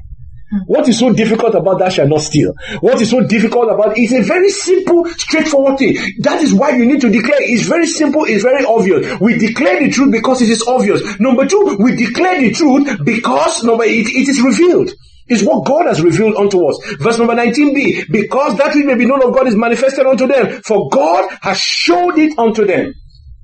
What 0.66 0.88
is 0.88 1.00
so 1.00 1.12
difficult 1.14 1.56
about 1.56 1.80
that 1.80 1.94
shall 1.94 2.08
not 2.08 2.22
steal? 2.22 2.54
What 2.80 3.02
is 3.02 3.10
so 3.10 3.22
difficult 3.22 3.70
about 3.70 3.98
it 3.98 4.02
is 4.02 4.14
a 4.14 4.22
very 4.22 4.50
simple, 4.50 5.06
straightforward 5.06 5.78
thing. 5.78 5.98
That 6.20 6.42
is 6.42 6.54
why 6.54 6.72
you 6.72 6.86
need 6.86 7.02
to 7.02 7.10
declare. 7.10 7.40
It's 7.42 7.68
very 7.68 7.86
simple, 7.86 8.24
it's 8.26 8.44
very 8.44 8.64
obvious. 8.64 9.20
We 9.20 9.38
declare 9.38 9.80
the 9.80 9.92
truth 9.92 10.12
because 10.12 10.42
it 10.42 10.50
is 10.50 10.64
obvious. 10.66 11.20
Number 11.20 11.46
two, 11.46 11.78
we 11.80 11.96
declare 11.96 12.40
the 12.40 12.52
truth 12.52 13.04
because 13.04 13.64
number 13.64 13.84
it, 13.84 14.08
it 14.08 14.28
is 14.30 14.42
revealed. 14.42 14.92
It's 15.28 15.44
what 15.44 15.66
God 15.66 15.88
has 15.88 16.02
revealed 16.02 16.36
unto 16.38 16.66
us. 16.66 16.80
Verse 17.00 17.18
number 17.18 17.36
19b, 17.36 18.10
because 18.10 18.58
that 18.58 18.74
which 18.74 18.86
may 18.86 18.96
be 18.96 19.06
known 19.06 19.22
of 19.24 19.34
God 19.34 19.48
is 19.48 19.56
manifested 19.56 20.06
unto 20.06 20.28
them, 20.28 20.62
for 20.64 20.90
God 20.90 21.30
has 21.42 21.60
showed 21.60 22.18
it 22.18 22.40
unto 22.40 22.66
them. 22.66 22.94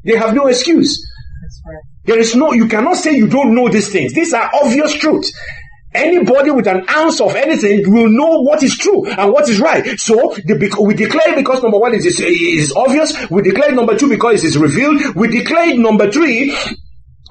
They 0.05 0.15
have 0.15 0.33
no 0.33 0.47
excuse. 0.47 1.05
There 2.05 2.19
is 2.19 2.35
no, 2.35 2.53
you 2.53 2.67
cannot 2.67 2.95
say 2.95 3.15
you 3.15 3.27
don't 3.27 3.53
know 3.53 3.67
these 3.67 3.89
things. 3.89 4.13
These 4.13 4.33
are 4.33 4.49
obvious 4.53 4.93
truths. 4.93 5.33
Anybody 5.93 6.51
with 6.51 6.67
an 6.67 6.85
ounce 6.89 7.21
of 7.21 7.35
anything 7.35 7.91
will 7.91 8.09
know 8.09 8.41
what 8.41 8.63
is 8.63 8.77
true 8.77 9.05
and 9.05 9.31
what 9.31 9.47
is 9.47 9.59
right. 9.59 9.85
So 9.99 10.35
the, 10.45 10.77
we 10.81 10.93
declare 10.93 11.35
because 11.35 11.61
number 11.61 11.77
one 11.77 11.93
is, 11.93 12.05
is 12.19 12.73
obvious. 12.73 13.29
We 13.29 13.41
declare 13.43 13.71
number 13.71 13.97
two 13.97 14.09
because 14.09 14.43
it 14.43 14.47
is 14.47 14.57
revealed. 14.57 15.15
We 15.15 15.27
declare 15.27 15.77
number 15.77 16.11
three 16.11 16.55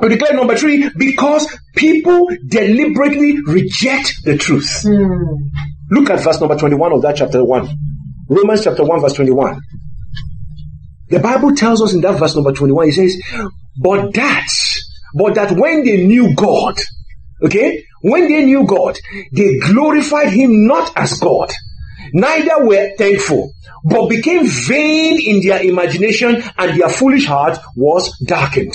we 0.00 0.08
declare 0.08 0.34
number 0.34 0.56
three 0.56 0.90
because 0.96 1.46
people 1.76 2.28
deliberately 2.48 3.40
reject 3.46 4.24
the 4.24 4.36
truth. 4.36 4.82
Mm. 4.84 5.36
Look 5.90 6.10
at 6.10 6.24
verse 6.24 6.40
number 6.40 6.56
21 6.56 6.92
of 6.92 7.02
that 7.02 7.16
chapter 7.16 7.44
1. 7.44 7.68
Romans 8.28 8.64
chapter 8.64 8.84
1 8.84 9.00
verse 9.00 9.12
21. 9.12 9.60
The 11.08 11.20
Bible 11.20 11.54
tells 11.54 11.82
us 11.82 11.92
in 11.92 12.00
that 12.00 12.18
verse 12.18 12.34
number 12.34 12.52
21, 12.52 12.88
it 12.88 12.92
says, 12.94 13.20
but 13.78 14.14
that, 14.14 14.48
but 15.14 15.34
that 15.34 15.52
when 15.52 15.84
they 15.84 16.06
knew 16.06 16.34
God, 16.34 16.74
okay, 17.44 17.84
when 18.02 18.28
they 18.28 18.44
knew 18.44 18.66
God, 18.66 18.98
they 19.32 19.58
glorified 19.58 20.28
him 20.28 20.66
not 20.66 20.92
as 20.96 21.18
God, 21.18 21.50
neither 22.12 22.66
were 22.66 22.90
thankful, 22.96 23.52
but 23.84 24.08
became 24.08 24.46
vain 24.46 25.20
in 25.20 25.46
their 25.46 25.62
imagination 25.62 26.42
and 26.58 26.80
their 26.80 26.88
foolish 26.88 27.26
heart 27.26 27.58
was 27.76 28.16
darkened. 28.18 28.74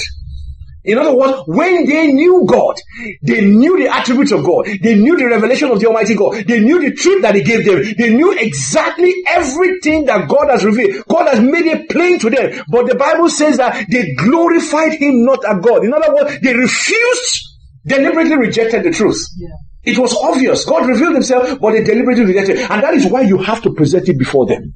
In 0.87 0.97
other 0.97 1.13
words, 1.13 1.43
when 1.47 1.85
they 1.85 2.13
knew 2.13 2.45
God, 2.47 2.75
they 3.21 3.45
knew 3.45 3.77
the 3.77 3.93
attributes 3.93 4.31
of 4.31 4.45
God, 4.45 4.67
they 4.81 4.95
knew 4.95 5.17
the 5.17 5.25
revelation 5.25 5.69
of 5.69 5.81
the 5.81 5.87
Almighty 5.87 6.15
God, 6.15 6.45
they 6.47 6.61
knew 6.61 6.79
the 6.79 6.95
truth 6.95 7.23
that 7.23 7.35
He 7.35 7.43
gave 7.43 7.65
them, 7.65 7.83
they 7.97 8.13
knew 8.13 8.31
exactly 8.31 9.13
everything 9.27 10.05
that 10.05 10.29
God 10.29 10.49
has 10.49 10.63
revealed. 10.63 11.03
God 11.09 11.27
has 11.27 11.41
made 11.41 11.65
it 11.65 11.89
plain 11.89 12.19
to 12.19 12.29
them. 12.29 12.63
But 12.69 12.87
the 12.87 12.95
Bible 12.95 13.29
says 13.29 13.57
that 13.57 13.85
they 13.91 14.13
glorified 14.15 14.93
Him 14.93 15.25
not 15.25 15.43
as 15.43 15.59
God. 15.59 15.83
In 15.83 15.93
other 15.93 16.15
words, 16.15 16.39
they 16.39 16.53
refused, 16.53 17.56
deliberately 17.87 18.37
rejected 18.37 18.83
the 18.83 18.91
truth. 18.91 19.19
Yeah. 19.37 19.49
It 19.83 19.97
was 19.97 20.13
obvious. 20.15 20.65
God 20.65 20.85
revealed 20.85 21.13
Himself, 21.13 21.59
but 21.61 21.71
they 21.71 21.83
deliberately 21.83 22.25
rejected 22.25 22.57
it. 22.57 22.69
And 22.69 22.83
that 22.83 22.93
is 22.93 23.05
why 23.05 23.21
you 23.21 23.37
have 23.37 23.61
to 23.63 23.73
present 23.73 24.09
it 24.09 24.19
before 24.19 24.45
them. 24.45 24.73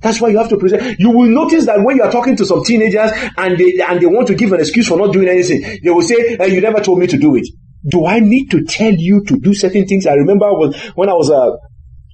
That's 0.00 0.20
why 0.20 0.28
you 0.28 0.38
have 0.38 0.48
to 0.48 0.56
present. 0.56 0.98
You 0.98 1.10
will 1.10 1.28
notice 1.28 1.66
that 1.66 1.82
when 1.82 1.96
you 1.96 2.02
are 2.02 2.10
talking 2.10 2.34
to 2.36 2.46
some 2.46 2.64
teenagers 2.64 3.10
and 3.36 3.58
they 3.58 3.80
and 3.86 4.00
they 4.00 4.06
want 4.06 4.28
to 4.28 4.34
give 4.34 4.50
an 4.52 4.60
excuse 4.60 4.88
for 4.88 4.96
not 4.96 5.12
doing 5.12 5.28
anything, 5.28 5.60
they 5.84 5.90
will 5.90 6.02
say, 6.02 6.36
hey, 6.36 6.54
"You 6.54 6.62
never 6.62 6.80
told 6.80 6.98
me 6.98 7.06
to 7.06 7.18
do 7.18 7.36
it." 7.36 7.46
Do 7.86 8.06
I 8.06 8.20
need 8.20 8.50
to 8.50 8.64
tell 8.64 8.94
you 8.94 9.24
to 9.26 9.38
do 9.38 9.52
certain 9.52 9.86
things? 9.86 10.06
I 10.06 10.14
remember 10.14 10.50
when 10.54 11.08
I 11.08 11.12
was 11.12 11.30
uh, 11.30 11.50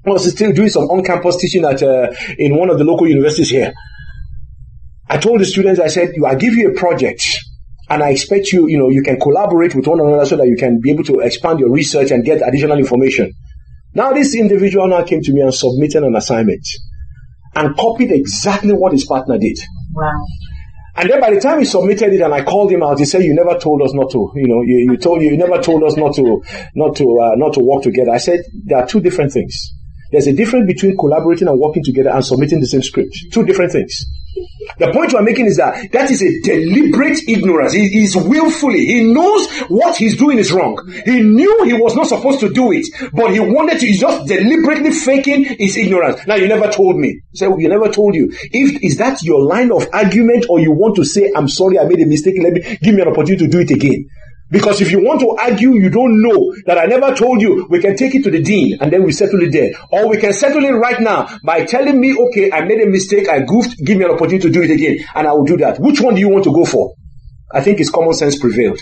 I 0.04 0.11
was 0.11 0.28
still 0.30 0.52
doing 0.52 0.68
some 0.68 0.85
on-campus 0.85 1.37
teaching 1.37 1.64
at 1.64 1.83
uh, 1.83 2.12
in 2.38 2.56
one 2.56 2.71
of 2.71 2.78
the 2.78 2.85
local 2.85 3.06
universities 3.09 3.50
here. 3.50 3.73
I 5.09 5.18
told 5.18 5.40
the 5.40 5.45
students, 5.45 5.78
I 5.78 5.87
said, 5.87 6.14
"I 6.26 6.35
give 6.35 6.54
you 6.54 6.71
a 6.71 6.75
project." 6.75 7.23
And 7.88 8.02
I 8.02 8.10
expect 8.10 8.52
you, 8.52 8.68
you 8.68 8.78
know, 8.78 8.88
you 8.88 9.02
can 9.02 9.18
collaborate 9.20 9.74
with 9.74 9.86
one 9.86 10.00
another 10.00 10.26
so 10.26 10.36
that 10.36 10.46
you 10.46 10.56
can 10.56 10.80
be 10.80 10.90
able 10.90 11.04
to 11.04 11.20
expand 11.20 11.60
your 11.60 11.70
research 11.70 12.10
and 12.10 12.24
get 12.24 12.42
additional 12.46 12.78
information. 12.78 13.32
Now 13.94 14.12
this 14.12 14.34
individual 14.34 14.88
now 14.88 15.04
came 15.04 15.22
to 15.22 15.32
me 15.32 15.40
and 15.40 15.54
submitted 15.54 16.02
an 16.02 16.16
assignment 16.16 16.66
and 17.54 17.76
copied 17.76 18.10
exactly 18.10 18.72
what 18.72 18.92
his 18.92 19.04
partner 19.04 19.38
did. 19.38 19.58
Wow. 19.94 20.10
And 20.96 21.10
then 21.10 21.20
by 21.20 21.32
the 21.32 21.40
time 21.40 21.58
he 21.58 21.64
submitted 21.64 22.12
it 22.12 22.20
and 22.22 22.32
I 22.32 22.42
called 22.42 22.72
him 22.72 22.82
out, 22.82 22.98
he 22.98 23.04
said, 23.04 23.22
you 23.22 23.34
never 23.34 23.58
told 23.58 23.82
us 23.82 23.92
not 23.92 24.10
to, 24.12 24.32
you 24.34 24.48
know, 24.48 24.62
you, 24.62 24.92
you 24.92 24.96
told, 24.96 25.22
you 25.22 25.36
never 25.36 25.60
told 25.62 25.82
us 25.84 25.96
not 25.96 26.14
to, 26.14 26.42
not 26.74 26.96
to, 26.96 27.20
uh, 27.20 27.34
not 27.36 27.52
to 27.54 27.60
work 27.60 27.82
together. 27.82 28.10
I 28.10 28.18
said, 28.18 28.40
there 28.64 28.78
are 28.78 28.86
two 28.86 29.00
different 29.00 29.32
things. 29.32 29.72
There's 30.10 30.26
a 30.26 30.32
difference 30.32 30.66
between 30.66 30.96
collaborating 30.96 31.48
and 31.48 31.58
working 31.58 31.84
together 31.84 32.10
and 32.10 32.25
submitting 32.25 32.60
the 32.60 32.66
same 32.66 32.82
script. 32.82 33.16
Two 33.32 33.44
different 33.44 33.72
things. 33.72 34.06
The 34.78 34.92
point 34.92 35.14
we're 35.14 35.22
making 35.22 35.46
is 35.46 35.56
that 35.56 35.90
that 35.92 36.10
is 36.10 36.22
a 36.22 36.40
deliberate 36.42 37.20
ignorance. 37.26 37.72
He 37.72 38.04
is 38.04 38.14
willfully. 38.14 38.84
He 38.84 39.04
knows 39.04 39.48
what 39.68 39.96
he's 39.96 40.16
doing 40.16 40.38
is 40.38 40.52
wrong. 40.52 40.76
He 41.06 41.22
knew 41.22 41.64
he 41.64 41.72
was 41.72 41.96
not 41.96 42.08
supposed 42.08 42.40
to 42.40 42.52
do 42.52 42.72
it, 42.72 42.86
but 43.14 43.32
he 43.32 43.40
wanted 43.40 43.80
to. 43.80 43.86
He's 43.86 44.00
just 44.00 44.26
deliberately 44.26 44.90
faking 44.90 45.44
his 45.58 45.78
ignorance. 45.78 46.26
Now 46.26 46.34
you 46.34 46.48
never 46.48 46.68
told 46.68 46.98
me. 46.98 47.20
So 47.32 47.56
you 47.58 47.68
never 47.68 47.88
told 47.88 48.14
you. 48.14 48.30
If 48.30 48.82
is 48.82 48.98
that 48.98 49.22
your 49.22 49.40
line 49.42 49.72
of 49.72 49.88
argument, 49.92 50.46
or 50.50 50.60
you 50.60 50.72
want 50.72 50.96
to 50.96 51.04
say, 51.04 51.32
"I'm 51.34 51.48
sorry, 51.48 51.78
I 51.78 51.84
made 51.84 52.00
a 52.00 52.06
mistake. 52.06 52.34
Let 52.42 52.52
me 52.52 52.78
give 52.82 52.94
me 52.94 53.00
an 53.00 53.08
opportunity 53.08 53.46
to 53.46 53.50
do 53.50 53.60
it 53.60 53.70
again." 53.70 54.06
Because 54.50 54.80
if 54.80 54.92
you 54.92 55.00
want 55.00 55.20
to 55.20 55.30
argue, 55.30 55.74
you 55.74 55.90
don't 55.90 56.22
know 56.22 56.54
that 56.66 56.78
I 56.78 56.84
never 56.84 57.14
told 57.14 57.40
you, 57.40 57.66
we 57.68 57.80
can 57.80 57.96
take 57.96 58.14
it 58.14 58.22
to 58.24 58.30
the 58.30 58.40
dean 58.40 58.78
and 58.80 58.92
then 58.92 59.02
we 59.02 59.10
settle 59.12 59.42
it 59.42 59.50
there. 59.50 59.72
Or 59.90 60.08
we 60.08 60.18
can 60.18 60.32
settle 60.32 60.64
it 60.64 60.70
right 60.70 61.00
now 61.00 61.26
by 61.42 61.64
telling 61.64 62.00
me, 62.00 62.16
okay, 62.16 62.52
I 62.52 62.64
made 62.64 62.80
a 62.80 62.86
mistake, 62.86 63.28
I 63.28 63.40
goofed, 63.40 63.76
give 63.84 63.98
me 63.98 64.04
an 64.04 64.12
opportunity 64.12 64.46
to 64.46 64.50
do 64.50 64.62
it 64.62 64.70
again, 64.70 64.98
and 65.14 65.26
I 65.26 65.32
will 65.32 65.44
do 65.44 65.56
that. 65.58 65.80
Which 65.80 66.00
one 66.00 66.14
do 66.14 66.20
you 66.20 66.28
want 66.28 66.44
to 66.44 66.52
go 66.52 66.64
for? 66.64 66.94
I 67.52 67.60
think 67.60 67.80
it's 67.80 67.90
common 67.90 68.14
sense 68.14 68.38
prevailed. 68.38 68.78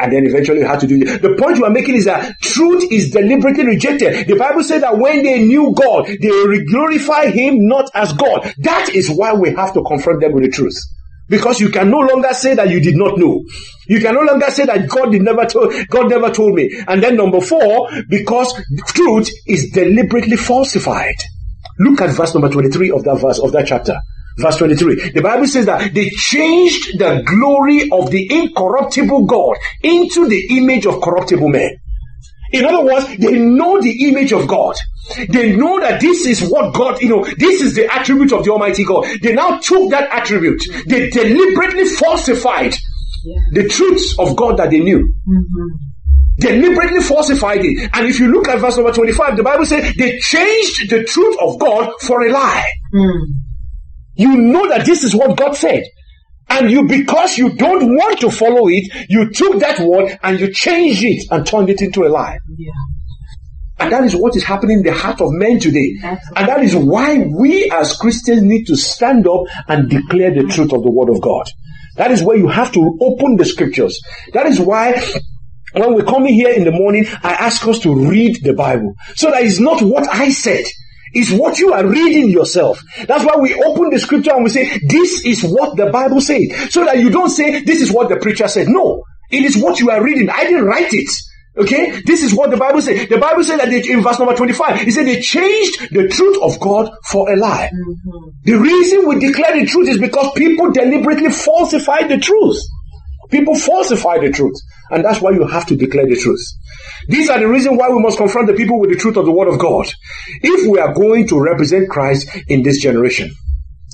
And 0.00 0.12
then 0.12 0.26
eventually 0.26 0.58
you 0.58 0.66
had 0.66 0.80
to 0.80 0.86
do 0.88 1.02
it. 1.02 1.22
The 1.22 1.36
point 1.36 1.56
you 1.56 1.64
are 1.64 1.70
making 1.70 1.94
is 1.94 2.04
that 2.06 2.40
truth 2.40 2.90
is 2.90 3.10
deliberately 3.10 3.64
rejected. 3.64 4.26
The 4.26 4.34
Bible 4.36 4.64
said 4.64 4.82
that 4.82 4.98
when 4.98 5.22
they 5.22 5.44
knew 5.44 5.72
God, 5.72 6.06
they 6.06 6.64
glorify 6.64 7.30
Him 7.30 7.68
not 7.68 7.90
as 7.94 8.12
God. 8.12 8.52
That 8.58 8.90
is 8.92 9.08
why 9.08 9.34
we 9.34 9.50
have 9.54 9.72
to 9.74 9.84
confront 9.84 10.20
them 10.20 10.32
with 10.32 10.42
the 10.44 10.50
truth. 10.50 10.74
Because 11.28 11.60
you 11.60 11.70
can 11.70 11.90
no 11.90 12.00
longer 12.00 12.32
say 12.34 12.54
that 12.54 12.68
you 12.68 12.80
did 12.80 12.96
not 12.96 13.18
know. 13.18 13.44
You 13.86 14.00
can 14.00 14.14
no 14.14 14.22
longer 14.22 14.50
say 14.50 14.66
that 14.66 14.88
God 14.88 15.10
did 15.12 15.22
never 15.22 15.46
told, 15.46 15.72
God 15.88 16.10
never 16.10 16.30
told 16.30 16.54
me. 16.54 16.70
And 16.86 17.02
then 17.02 17.16
number 17.16 17.40
four, 17.40 17.88
because 18.08 18.52
truth 18.88 19.30
is 19.46 19.70
deliberately 19.70 20.36
falsified. 20.36 21.16
Look 21.78 22.00
at 22.02 22.10
verse 22.10 22.34
number 22.34 22.50
23 22.50 22.90
of 22.90 23.04
that 23.04 23.16
verse, 23.20 23.38
of 23.38 23.52
that 23.52 23.66
chapter. 23.66 23.98
Verse 24.36 24.56
23. 24.58 25.10
The 25.10 25.22
Bible 25.22 25.46
says 25.46 25.66
that 25.66 25.94
they 25.94 26.10
changed 26.10 26.98
the 26.98 27.22
glory 27.24 27.88
of 27.90 28.10
the 28.10 28.28
incorruptible 28.30 29.26
God 29.26 29.56
into 29.82 30.28
the 30.28 30.58
image 30.58 30.86
of 30.86 31.00
corruptible 31.00 31.48
men. 31.48 31.78
In 32.54 32.64
other 32.64 32.84
words, 32.84 33.06
they 33.16 33.38
know 33.38 33.80
the 33.80 34.08
image 34.08 34.32
of 34.32 34.46
God. 34.46 34.76
They 35.28 35.54
know 35.56 35.80
that 35.80 36.00
this 36.00 36.24
is 36.24 36.48
what 36.48 36.72
God, 36.72 37.02
you 37.02 37.08
know, 37.08 37.24
this 37.24 37.60
is 37.60 37.74
the 37.74 37.92
attribute 37.92 38.32
of 38.32 38.44
the 38.44 38.50
Almighty 38.52 38.84
God. 38.84 39.06
They 39.22 39.34
now 39.34 39.58
took 39.58 39.90
that 39.90 40.08
attribute. 40.10 40.62
They 40.86 41.10
deliberately 41.10 41.84
falsified 41.86 42.74
yeah. 43.24 43.40
the 43.52 43.68
truths 43.68 44.18
of 44.18 44.36
God 44.36 44.58
that 44.58 44.70
they 44.70 44.78
knew. 44.78 45.00
Mm-hmm. 45.28 45.66
Deliberately 46.38 47.00
falsified 47.00 47.64
it. 47.64 47.90
And 47.92 48.06
if 48.06 48.18
you 48.18 48.30
look 48.32 48.48
at 48.48 48.60
verse 48.60 48.76
number 48.76 48.92
25, 48.92 49.36
the 49.36 49.42
Bible 49.42 49.66
says 49.66 49.94
they 49.96 50.18
changed 50.18 50.90
the 50.90 51.04
truth 51.04 51.36
of 51.40 51.58
God 51.58 51.92
for 52.00 52.26
a 52.26 52.32
lie. 52.32 52.64
Mm. 52.94 53.20
You 54.14 54.36
know 54.36 54.68
that 54.68 54.86
this 54.86 55.02
is 55.02 55.14
what 55.14 55.36
God 55.36 55.54
said. 55.54 55.84
And 56.48 56.70
you, 56.70 56.86
because 56.86 57.38
you 57.38 57.50
don't 57.50 57.96
want 57.96 58.20
to 58.20 58.30
follow 58.30 58.68
it, 58.68 58.92
you 59.08 59.30
took 59.30 59.60
that 59.60 59.80
word 59.80 60.18
and 60.22 60.38
you 60.38 60.52
changed 60.52 61.02
it 61.02 61.26
and 61.30 61.46
turned 61.46 61.70
it 61.70 61.80
into 61.80 62.04
a 62.04 62.08
lie. 62.08 62.38
Yeah. 62.56 62.70
And 63.78 63.92
that 63.92 64.04
is 64.04 64.14
what 64.14 64.36
is 64.36 64.44
happening 64.44 64.78
in 64.78 64.84
the 64.84 64.92
heart 64.92 65.20
of 65.20 65.32
men 65.32 65.58
today. 65.58 65.94
Absolutely. 66.02 66.36
And 66.36 66.48
that 66.48 66.62
is 66.62 66.76
why 66.76 67.18
we 67.18 67.70
as 67.70 67.96
Christians 67.96 68.42
need 68.42 68.66
to 68.66 68.76
stand 68.76 69.26
up 69.26 69.42
and 69.68 69.90
declare 69.90 70.32
the 70.32 70.44
truth 70.44 70.72
of 70.72 70.82
the 70.82 70.90
Word 70.90 71.08
of 71.08 71.20
God. 71.20 71.46
That 71.96 72.10
is 72.10 72.22
where 72.22 72.36
you 72.36 72.48
have 72.48 72.72
to 72.72 72.98
open 73.00 73.36
the 73.36 73.44
scriptures. 73.44 74.00
That 74.32 74.46
is 74.46 74.60
why 74.60 75.00
when 75.72 75.94
we 75.94 76.02
come 76.04 76.26
in 76.26 76.34
here 76.34 76.50
in 76.50 76.64
the 76.64 76.70
morning, 76.70 77.06
I 77.22 77.32
ask 77.32 77.66
us 77.66 77.80
to 77.80 77.94
read 77.94 78.44
the 78.44 78.52
Bible. 78.52 78.94
So 79.16 79.30
that 79.30 79.42
it's 79.42 79.58
not 79.58 79.82
what 79.82 80.08
I 80.08 80.30
said. 80.30 80.64
It's 81.14 81.30
what 81.30 81.58
you 81.58 81.72
are 81.72 81.86
reading 81.86 82.28
yourself. 82.28 82.82
That's 83.06 83.24
why 83.24 83.36
we 83.36 83.54
open 83.54 83.90
the 83.90 83.98
scripture 83.98 84.32
and 84.32 84.44
we 84.44 84.50
say, 84.50 84.78
this 84.86 85.24
is 85.24 85.42
what 85.42 85.76
the 85.76 85.86
Bible 85.86 86.20
says. 86.20 86.72
So 86.72 86.84
that 86.84 86.98
you 86.98 87.10
don't 87.10 87.30
say, 87.30 87.62
this 87.62 87.80
is 87.80 87.92
what 87.92 88.08
the 88.08 88.16
preacher 88.16 88.48
said. 88.48 88.68
No. 88.68 89.04
It 89.30 89.44
is 89.44 89.56
what 89.56 89.80
you 89.80 89.90
are 89.90 90.02
reading. 90.02 90.28
I 90.28 90.44
didn't 90.44 90.64
write 90.64 90.92
it. 90.92 91.10
Okay? 91.56 92.02
This 92.04 92.22
is 92.22 92.34
what 92.34 92.50
the 92.50 92.56
Bible 92.56 92.82
says. 92.82 93.08
The 93.08 93.18
Bible 93.18 93.44
says 93.44 93.60
that 93.60 93.70
they, 93.70 93.88
in 93.88 94.02
verse 94.02 94.18
number 94.18 94.34
25, 94.34 94.88
it 94.88 94.92
said 94.92 95.06
they 95.06 95.20
changed 95.20 95.92
the 95.92 96.08
truth 96.08 96.42
of 96.42 96.58
God 96.58 96.90
for 97.04 97.32
a 97.32 97.36
lie. 97.36 97.70
Mm-hmm. 97.72 98.30
The 98.42 98.58
reason 98.58 99.06
we 99.06 99.20
declare 99.20 99.58
the 99.58 99.66
truth 99.66 99.88
is 99.88 99.98
because 99.98 100.32
people 100.36 100.72
deliberately 100.72 101.30
falsify 101.30 102.08
the 102.08 102.18
truth. 102.18 102.58
People 103.34 103.56
falsify 103.56 104.18
the 104.18 104.30
truth. 104.30 104.54
And 104.92 105.04
that's 105.04 105.20
why 105.20 105.32
you 105.32 105.44
have 105.44 105.66
to 105.66 105.74
declare 105.74 106.06
the 106.06 106.14
truth. 106.14 106.46
These 107.08 107.28
are 107.30 107.40
the 107.40 107.48
reasons 107.48 107.76
why 107.76 107.88
we 107.88 108.00
must 108.00 108.16
confront 108.16 108.46
the 108.46 108.54
people 108.54 108.78
with 108.78 108.90
the 108.90 108.96
truth 108.96 109.16
of 109.16 109.24
the 109.24 109.32
Word 109.32 109.48
of 109.48 109.58
God. 109.58 109.92
If 110.40 110.70
we 110.70 110.78
are 110.78 110.94
going 110.94 111.26
to 111.26 111.40
represent 111.40 111.90
Christ 111.90 112.30
in 112.46 112.62
this 112.62 112.80
generation. 112.80 113.32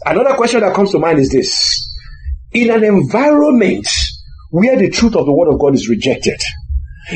Another 0.04 0.34
question 0.34 0.60
that 0.60 0.74
comes 0.74 0.90
to 0.92 0.98
mind 0.98 1.20
is 1.20 1.30
this. 1.30 1.90
In 2.52 2.68
an 2.68 2.84
environment 2.84 3.88
where 4.50 4.76
the 4.76 4.90
truth 4.90 5.16
of 5.16 5.24
the 5.24 5.32
Word 5.32 5.48
of 5.48 5.58
God 5.58 5.74
is 5.74 5.88
rejected, 5.88 6.38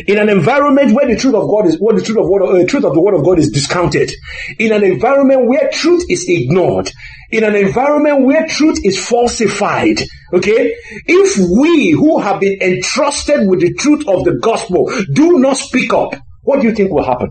in 0.07 0.19
an 0.19 0.29
environment 0.29 0.95
where 0.95 1.07
the 1.07 1.17
truth 1.17 1.35
of 1.35 1.49
God 1.49 1.67
is, 1.67 1.77
where 1.79 1.95
the 1.95 2.03
truth 2.03 2.19
of, 2.19 2.29
word, 2.29 2.43
uh, 2.43 2.67
truth 2.67 2.85
of 2.85 2.95
the 2.95 3.01
word 3.01 3.15
of 3.15 3.25
God 3.25 3.39
is 3.39 3.51
discounted, 3.51 4.11
in 4.59 4.73
an 4.73 4.85
environment 4.85 5.47
where 5.47 5.71
truth 5.73 6.05
is 6.09 6.29
ignored, 6.29 6.91
in 7.31 7.45
an 7.45 7.55
environment 7.55 8.25
where 8.25 8.47
truth 8.47 8.79
is 8.85 8.99
falsified, 9.05 10.01
okay? 10.33 10.75
If 11.07 11.39
we 11.61 11.91
who 11.91 12.21
have 12.21 12.41
been 12.41 12.61
entrusted 12.61 13.49
with 13.49 13.61
the 13.61 13.75
truth 13.75 14.09
of 14.09 14.25
the 14.25 14.35
gospel 14.35 14.91
do 15.13 15.39
not 15.39 15.57
speak 15.57 15.93
up, 15.93 16.15
what 16.43 16.61
do 16.61 16.69
you 16.69 16.75
think 16.75 16.91
will 16.91 17.05
happen? 17.05 17.31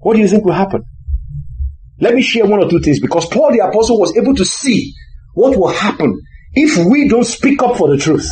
What 0.00 0.14
do 0.14 0.20
you 0.20 0.28
think 0.28 0.44
will 0.44 0.52
happen? 0.52 0.84
Let 1.98 2.14
me 2.14 2.22
share 2.22 2.46
one 2.46 2.62
or 2.62 2.68
two 2.68 2.80
things 2.80 3.00
because 3.00 3.26
Paul 3.26 3.52
the 3.52 3.66
apostle 3.66 3.98
was 3.98 4.16
able 4.16 4.34
to 4.34 4.44
see 4.44 4.94
what 5.32 5.56
will 5.56 5.68
happen 5.68 6.20
if 6.52 6.76
we 6.86 7.08
don't 7.08 7.24
speak 7.24 7.62
up 7.62 7.76
for 7.76 7.88
the 7.88 7.96
truth. 7.96 8.28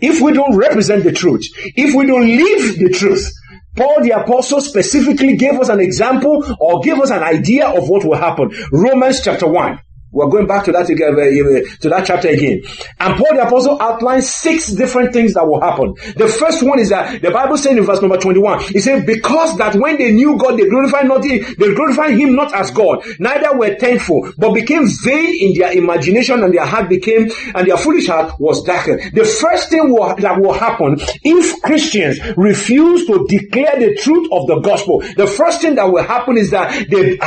If 0.00 0.20
we 0.20 0.32
don't 0.32 0.56
represent 0.56 1.04
the 1.04 1.12
truth, 1.12 1.46
if 1.76 1.94
we 1.94 2.06
don't 2.06 2.26
live 2.26 2.78
the 2.78 2.90
truth, 2.90 3.32
Paul 3.76 4.02
the 4.02 4.10
apostle 4.10 4.60
specifically 4.60 5.36
gave 5.36 5.58
us 5.60 5.68
an 5.68 5.80
example 5.80 6.44
or 6.60 6.80
gave 6.80 6.98
us 6.98 7.10
an 7.10 7.22
idea 7.22 7.68
of 7.68 7.88
what 7.88 8.04
will 8.04 8.16
happen. 8.16 8.50
Romans 8.72 9.20
chapter 9.22 9.46
1. 9.46 9.78
We're 10.10 10.28
going 10.28 10.46
back 10.46 10.64
to 10.64 10.72
that 10.72 10.84
uh, 10.84 11.76
to 11.80 11.88
that 11.88 12.06
chapter 12.06 12.28
again. 12.28 12.62
And 12.98 13.14
Paul 13.16 13.34
the 13.34 13.46
apostle 13.46 13.80
outlines 13.80 14.28
six 14.28 14.68
different 14.72 15.12
things 15.12 15.34
that 15.34 15.46
will 15.46 15.60
happen. 15.60 15.94
The 16.16 16.28
first 16.28 16.62
one 16.62 16.78
is 16.78 16.88
that 16.90 17.20
the 17.20 17.30
Bible 17.30 17.58
says 17.58 17.76
in 17.76 17.84
verse 17.84 18.00
number 18.00 18.16
21, 18.16 18.60
he 18.64 18.80
says, 18.80 19.04
because 19.04 19.56
that 19.58 19.74
when 19.74 19.98
they 19.98 20.12
knew 20.12 20.38
God, 20.38 20.58
they 20.58 20.68
glorified 20.68 21.06
not 21.06 21.22
they 21.22 21.40
glorified 21.74 22.18
him 22.18 22.34
not 22.34 22.54
as 22.54 22.70
God, 22.70 23.04
neither 23.18 23.56
were 23.56 23.74
thankful, 23.76 24.32
but 24.38 24.54
became 24.54 24.86
vain 25.04 25.34
in 25.40 25.58
their 25.58 25.72
imagination 25.72 26.42
and 26.42 26.54
their 26.54 26.64
heart 26.64 26.88
became, 26.88 27.30
and 27.54 27.68
their 27.68 27.76
foolish 27.76 28.06
heart 28.06 28.38
was 28.40 28.62
darkened. 28.64 29.14
The 29.14 29.24
first 29.24 29.70
thing 29.70 29.92
will, 29.92 30.14
that 30.16 30.40
will 30.40 30.54
happen 30.54 30.96
if 31.22 31.60
Christians 31.62 32.18
refuse 32.36 33.06
to 33.06 33.26
declare 33.28 33.78
the 33.78 33.96
truth 33.96 34.28
of 34.32 34.46
the 34.46 34.60
gospel, 34.60 35.00
the 35.00 35.26
first 35.26 35.60
thing 35.60 35.74
that 35.74 35.90
will 35.90 36.02
happen 36.02 36.36
is 36.38 36.50
that 36.50 36.88
they, 36.90 37.18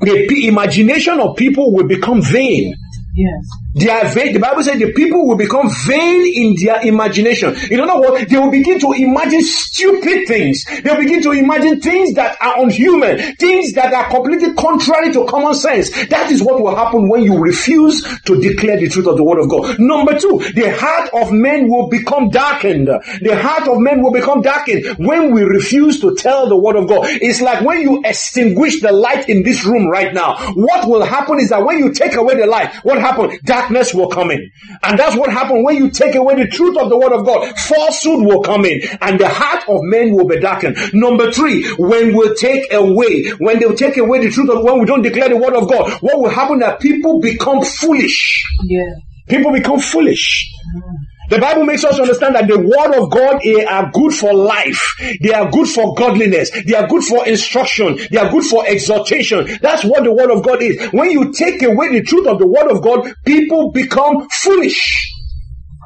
the 0.00 0.46
imagination 0.46 1.20
of 1.20 1.36
people 1.36 1.72
will 1.72 1.86
become 1.86 2.22
vain. 2.22 2.74
Yes. 3.14 3.46
They 3.72 3.88
are 3.88 4.04
vain. 4.06 4.32
The 4.32 4.40
Bible 4.40 4.64
says 4.64 4.80
the 4.80 4.92
people 4.92 5.28
will 5.28 5.36
become 5.36 5.70
vain 5.86 6.26
in 6.34 6.56
their 6.60 6.84
imagination. 6.84 7.54
In 7.70 7.78
other 7.78 8.00
words, 8.00 8.26
they 8.28 8.36
will 8.36 8.50
begin 8.50 8.80
to 8.80 8.92
imagine 8.92 9.42
stupid 9.42 10.26
things. 10.26 10.64
They'll 10.82 10.96
begin 10.98 11.22
to 11.22 11.30
imagine 11.30 11.80
things 11.80 12.14
that 12.14 12.36
are 12.40 12.62
unhuman, 12.62 13.36
things 13.36 13.74
that 13.74 13.92
are 13.94 14.10
completely 14.10 14.54
contrary 14.54 15.12
to 15.12 15.24
common 15.26 15.54
sense. 15.54 15.90
That 16.08 16.32
is 16.32 16.42
what 16.42 16.60
will 16.60 16.74
happen 16.74 17.08
when 17.08 17.22
you 17.22 17.38
refuse 17.38 18.02
to 18.22 18.40
declare 18.40 18.76
the 18.76 18.88
truth 18.88 19.06
of 19.06 19.16
the 19.16 19.22
word 19.22 19.38
of 19.38 19.48
God. 19.48 19.78
Number 19.78 20.18
two, 20.18 20.38
the 20.54 20.76
heart 20.76 21.10
of 21.14 21.32
men 21.32 21.68
will 21.68 21.88
become 21.88 22.30
darkened. 22.30 22.88
The 22.88 23.40
heart 23.40 23.68
of 23.68 23.78
men 23.78 24.02
will 24.02 24.12
become 24.12 24.42
darkened 24.42 24.98
when 24.98 25.32
we 25.32 25.42
refuse 25.42 26.00
to 26.00 26.16
tell 26.16 26.48
the 26.48 26.56
word 26.56 26.74
of 26.74 26.88
God. 26.88 27.06
It's 27.08 27.40
like 27.40 27.64
when 27.64 27.82
you 27.82 28.02
extinguish 28.04 28.80
the 28.80 28.90
light 28.90 29.28
in 29.28 29.44
this 29.44 29.64
room 29.64 29.88
right 29.88 30.12
now. 30.12 30.52
What 30.54 30.88
will 30.88 31.04
happen 31.04 31.38
is 31.38 31.50
that 31.50 31.64
when 31.64 31.78
you 31.78 31.92
take 31.92 32.14
away 32.14 32.34
the 32.34 32.46
light, 32.46 32.74
what 32.82 32.98
happened? 32.98 33.38
Darkness 33.60 33.94
will 33.94 34.08
come 34.08 34.30
in. 34.30 34.50
And 34.82 34.98
that's 34.98 35.16
what 35.16 35.30
happened 35.30 35.64
when 35.64 35.76
you 35.76 35.90
take 35.90 36.14
away 36.14 36.36
the 36.36 36.46
truth 36.46 36.76
of 36.78 36.88
the 36.88 36.98
word 36.98 37.12
of 37.12 37.24
God. 37.24 37.56
Falsehood 37.58 38.24
will 38.24 38.42
come 38.42 38.64
in 38.64 38.80
and 39.00 39.18
the 39.18 39.28
heart 39.28 39.64
of 39.68 39.80
men 39.82 40.14
will 40.14 40.26
be 40.26 40.40
darkened. 40.40 40.76
Number 40.94 41.30
three, 41.30 41.68
when 41.74 42.16
we 42.16 42.34
take 42.34 42.72
away, 42.72 43.30
when 43.38 43.60
they 43.60 43.74
take 43.74 43.96
away 43.96 44.24
the 44.24 44.30
truth 44.30 44.50
of, 44.50 44.64
when 44.64 44.80
we 44.80 44.86
don't 44.86 45.02
declare 45.02 45.28
the 45.28 45.36
word 45.36 45.54
of 45.54 45.68
God, 45.68 45.92
what 46.00 46.18
will 46.18 46.30
happen 46.30 46.60
that 46.60 46.80
people 46.80 47.20
become 47.20 47.62
foolish. 47.64 48.44
Yeah. 48.64 48.82
People 49.28 49.52
become 49.52 49.78
foolish. 49.78 50.50
Mm. 50.76 50.94
The 51.30 51.38
Bible 51.38 51.64
makes 51.64 51.84
us 51.84 51.98
understand 52.00 52.34
that 52.34 52.48
the 52.48 52.58
word 52.58 53.00
of 53.00 53.08
God 53.08 53.40
eh, 53.44 53.64
are 53.64 53.88
good 53.92 54.12
for 54.12 54.34
life. 54.34 54.96
They 55.22 55.32
are 55.32 55.48
good 55.48 55.68
for 55.68 55.94
godliness. 55.94 56.50
They 56.66 56.74
are 56.74 56.88
good 56.88 57.04
for 57.04 57.26
instruction. 57.26 58.00
They 58.10 58.18
are 58.18 58.28
good 58.30 58.42
for 58.42 58.66
exhortation. 58.66 59.46
That's 59.62 59.84
what 59.84 60.02
the 60.02 60.12
word 60.12 60.32
of 60.32 60.42
God 60.42 60.60
is. 60.60 60.90
When 60.90 61.12
you 61.12 61.32
take 61.32 61.62
away 61.62 61.92
the 61.92 62.02
truth 62.02 62.26
of 62.26 62.40
the 62.40 62.48
word 62.48 62.68
of 62.68 62.82
God, 62.82 63.14
people 63.24 63.70
become 63.70 64.28
foolish. 64.28 65.14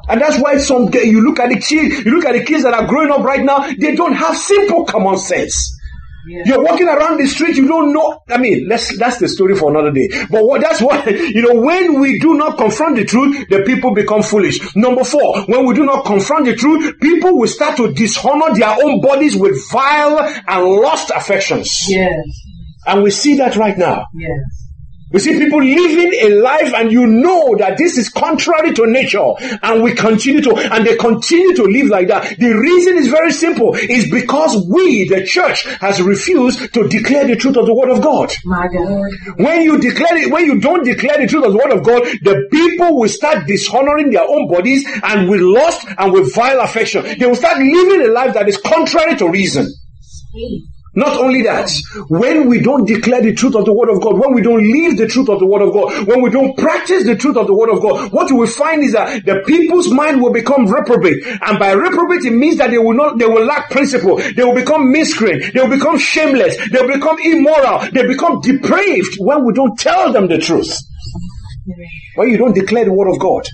And 0.07 0.19
that's 0.19 0.39
why 0.39 0.57
some 0.57 0.91
you 0.93 1.21
look 1.23 1.39
at 1.39 1.49
the 1.49 1.59
kids, 1.59 2.05
you 2.05 2.15
look 2.15 2.25
at 2.25 2.33
the 2.33 2.43
kids 2.43 2.63
that 2.63 2.73
are 2.73 2.87
growing 2.87 3.11
up 3.11 3.21
right 3.21 3.43
now, 3.43 3.71
they 3.71 3.95
don't 3.95 4.13
have 4.13 4.35
simple 4.35 4.85
common 4.85 5.17
sense. 5.17 5.74
You're 6.27 6.63
walking 6.63 6.87
around 6.87 7.19
the 7.19 7.27
street, 7.27 7.55
you 7.57 7.67
don't 7.67 7.93
know. 7.93 8.21
I 8.29 8.37
mean, 8.37 8.67
let's, 8.67 8.97
that's 8.97 9.19
the 9.19 9.27
story 9.27 9.55
for 9.55 9.69
another 9.69 9.91
day. 9.91 10.09
But 10.29 10.45
what, 10.45 10.61
that's 10.61 10.81
why, 10.81 11.05
you 11.07 11.41
know, 11.41 11.61
when 11.61 11.99
we 11.99 12.19
do 12.19 12.33
not 12.35 12.57
confront 12.57 12.95
the 12.95 13.05
truth, 13.05 13.47
the 13.49 13.63
people 13.63 13.93
become 13.93 14.23
foolish. 14.23 14.75
Number 14.75 15.03
four, 15.03 15.43
when 15.45 15.65
we 15.65 15.73
do 15.75 15.85
not 15.85 16.05
confront 16.05 16.45
the 16.45 16.55
truth, 16.55 16.99
people 16.99 17.37
will 17.37 17.47
start 17.47 17.77
to 17.77 17.93
dishonor 17.93 18.53
their 18.55 18.75
own 18.83 19.01
bodies 19.01 19.35
with 19.35 19.61
vile 19.71 20.19
and 20.47 20.65
lost 20.65 21.11
affections. 21.15 21.85
Yes. 21.87 22.11
And 22.87 23.03
we 23.03 23.11
see 23.11 23.35
that 23.37 23.55
right 23.55 23.77
now. 23.77 24.05
Yes. 24.13 24.64
We 25.15 25.21
see 25.21 25.39
people 25.39 25.63
living 25.63 26.11
a 26.23 26.41
life 26.41 26.73
and 26.73 26.91
you 26.91 27.07
know 27.07 27.55
that 27.55 27.77
this 27.77 27.97
is 27.97 28.09
contrary 28.09 28.73
to 28.73 28.85
nature 28.85 29.31
and 29.63 29.81
we 29.81 29.93
continue 29.93 30.41
to, 30.41 30.53
and 30.73 30.85
they 30.85 30.97
continue 30.97 31.55
to 31.55 31.63
live 31.63 31.87
like 31.87 32.09
that. 32.09 32.37
The 32.37 32.51
reason 32.51 32.97
is 32.97 33.07
very 33.07 33.31
simple. 33.31 33.75
Is 33.75 34.11
because 34.11 34.67
we, 34.67 35.07
the 35.07 35.25
church, 35.25 35.63
has 35.79 36.01
refused 36.01 36.73
to 36.73 36.89
declare 36.89 37.25
the 37.25 37.37
truth 37.37 37.55
of 37.55 37.65
the 37.65 37.73
word 37.73 37.91
of 37.91 38.01
God. 38.01 38.33
My 38.43 38.67
God. 38.67 39.37
When 39.37 39.61
you 39.61 39.79
declare 39.79 40.17
it, 40.17 40.33
when 40.33 40.47
you 40.47 40.59
don't 40.59 40.83
declare 40.83 41.17
the 41.17 41.27
truth 41.27 41.45
of 41.45 41.53
the 41.53 41.59
word 41.59 41.71
of 41.71 41.85
God, 41.85 42.03
the 42.21 42.49
people 42.51 42.99
will 42.99 43.07
start 43.07 43.47
dishonoring 43.47 44.09
their 44.11 44.27
own 44.27 44.49
bodies 44.49 44.85
and 45.01 45.29
with 45.29 45.39
lust 45.39 45.87
and 45.97 46.11
with 46.11 46.35
vile 46.35 46.59
affection. 46.59 47.03
They 47.17 47.25
will 47.25 47.37
start 47.37 47.57
living 47.59 48.01
a 48.01 48.11
life 48.11 48.33
that 48.33 48.49
is 48.49 48.57
contrary 48.57 49.15
to 49.15 49.29
reason. 49.29 49.65
Sweet. 50.01 50.74
Not 50.95 51.17
only 51.19 51.41
that, 51.43 51.69
when 52.07 52.47
we 52.47 52.59
don't 52.59 52.85
declare 52.85 53.21
the 53.21 53.33
truth 53.33 53.55
of 53.55 53.65
the 53.65 53.73
word 53.73 53.89
of 53.89 54.01
God, 54.01 54.17
when 54.17 54.33
we 54.33 54.41
don't 54.41 54.63
live 54.63 54.97
the 54.97 55.07
truth 55.07 55.27
of 55.27 55.39
the 55.39 55.45
word 55.45 55.61
of 55.61 55.73
God, 55.73 56.07
when 56.07 56.21
we 56.21 56.29
don't 56.29 56.57
practice 56.57 57.03
the 57.03 57.17
truth 57.17 57.35
of 57.35 57.47
the 57.47 57.53
word 57.53 57.69
of 57.69 57.81
God, 57.81 58.13
what 58.13 58.29
you 58.29 58.37
will 58.37 58.47
find 58.47 58.81
is 58.81 58.93
that 58.93 59.25
the 59.25 59.43
people's 59.45 59.91
mind 59.91 60.21
will 60.21 60.31
become 60.31 60.67
reprobate. 60.67 61.25
And 61.25 61.59
by 61.59 61.73
reprobate, 61.73 62.23
it 62.23 62.31
means 62.31 62.57
that 62.57 62.71
they 62.71 62.77
will 62.77 62.93
not, 62.93 63.19
they 63.19 63.25
will 63.25 63.45
lack 63.45 63.69
principle. 63.71 64.17
They 64.17 64.43
will 64.43 64.55
become 64.55 64.91
miscreant. 64.91 65.53
They 65.53 65.59
will 65.61 65.75
become 65.75 65.97
shameless. 65.97 66.57
They 66.71 66.79
will 66.79 66.93
become 66.93 67.17
immoral. 67.19 67.91
They 67.91 68.07
become 68.07 68.39
depraved 68.39 69.17
when 69.19 69.45
we 69.45 69.53
don't 69.53 69.77
tell 69.77 70.13
them 70.13 70.27
the 70.27 70.37
truth. 70.37 70.79
When 72.15 72.29
you 72.29 72.37
don't 72.37 72.55
declare 72.55 72.85
the 72.85 72.93
word 72.93 73.09
of 73.09 73.19
God. 73.19 73.47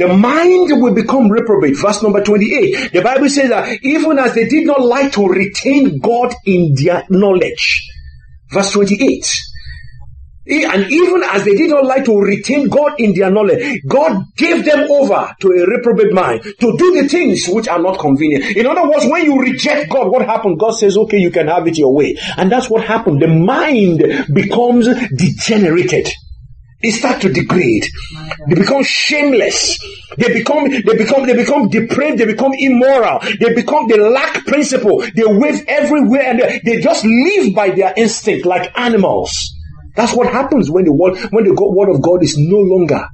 The 0.00 0.08
mind 0.08 0.70
will 0.80 0.94
become 0.94 1.30
reprobate. 1.30 1.76
Verse 1.76 2.02
number 2.02 2.22
28. 2.24 2.92
The 2.92 3.02
Bible 3.02 3.28
says 3.28 3.50
that 3.50 3.78
even 3.82 4.18
as 4.18 4.34
they 4.34 4.48
did 4.48 4.66
not 4.66 4.80
like 4.80 5.12
to 5.12 5.28
retain 5.28 5.98
God 5.98 6.34
in 6.46 6.74
their 6.74 7.04
knowledge. 7.10 7.86
Verse 8.50 8.72
28. 8.72 9.26
And 10.46 10.90
even 10.90 11.22
as 11.22 11.44
they 11.44 11.54
did 11.54 11.68
not 11.68 11.84
like 11.84 12.06
to 12.06 12.18
retain 12.18 12.68
God 12.68 12.98
in 12.98 13.12
their 13.14 13.30
knowledge, 13.30 13.82
God 13.86 14.24
gave 14.38 14.64
them 14.64 14.90
over 14.90 15.36
to 15.38 15.48
a 15.48 15.66
reprobate 15.66 16.14
mind 16.14 16.42
to 16.42 16.76
do 16.78 17.02
the 17.02 17.06
things 17.06 17.46
which 17.46 17.68
are 17.68 17.78
not 17.78 17.98
convenient. 17.98 18.56
In 18.56 18.66
other 18.66 18.88
words, 18.88 19.04
when 19.04 19.26
you 19.26 19.38
reject 19.38 19.92
God, 19.92 20.10
what 20.10 20.24
happened? 20.24 20.58
God 20.58 20.70
says, 20.70 20.96
okay, 20.96 21.18
you 21.18 21.30
can 21.30 21.46
have 21.48 21.66
it 21.68 21.76
your 21.76 21.94
way. 21.94 22.16
And 22.38 22.50
that's 22.50 22.70
what 22.70 22.82
happened. 22.84 23.20
The 23.20 23.28
mind 23.28 24.02
becomes 24.32 24.88
degenerated. 25.14 26.08
They 26.82 26.90
start 26.90 27.20
to 27.22 27.32
degrade. 27.32 27.84
They 28.48 28.54
become 28.54 28.82
shameless. 28.82 29.78
They 30.16 30.32
become, 30.32 30.70
they 30.70 30.96
become, 30.96 31.26
they 31.26 31.34
become 31.36 31.68
depraved. 31.68 32.18
They 32.18 32.24
become 32.24 32.52
immoral. 32.56 33.20
They 33.38 33.54
become, 33.54 33.86
they 33.88 33.98
lack 33.98 34.46
principle. 34.46 35.04
They 35.14 35.24
wave 35.26 35.64
everywhere 35.68 36.22
and 36.22 36.60
they, 36.64 36.80
just 36.80 37.04
live 37.04 37.54
by 37.54 37.70
their 37.70 37.92
instinct 37.96 38.46
like 38.46 38.76
animals. 38.78 39.32
That's 39.94 40.14
what 40.14 40.32
happens 40.32 40.70
when 40.70 40.84
the 40.84 40.92
word, 40.92 41.18
when 41.30 41.44
the 41.44 41.54
word 41.54 41.94
of 41.94 42.00
God 42.00 42.22
is 42.22 42.36
no 42.38 42.58
longer 42.58 43.06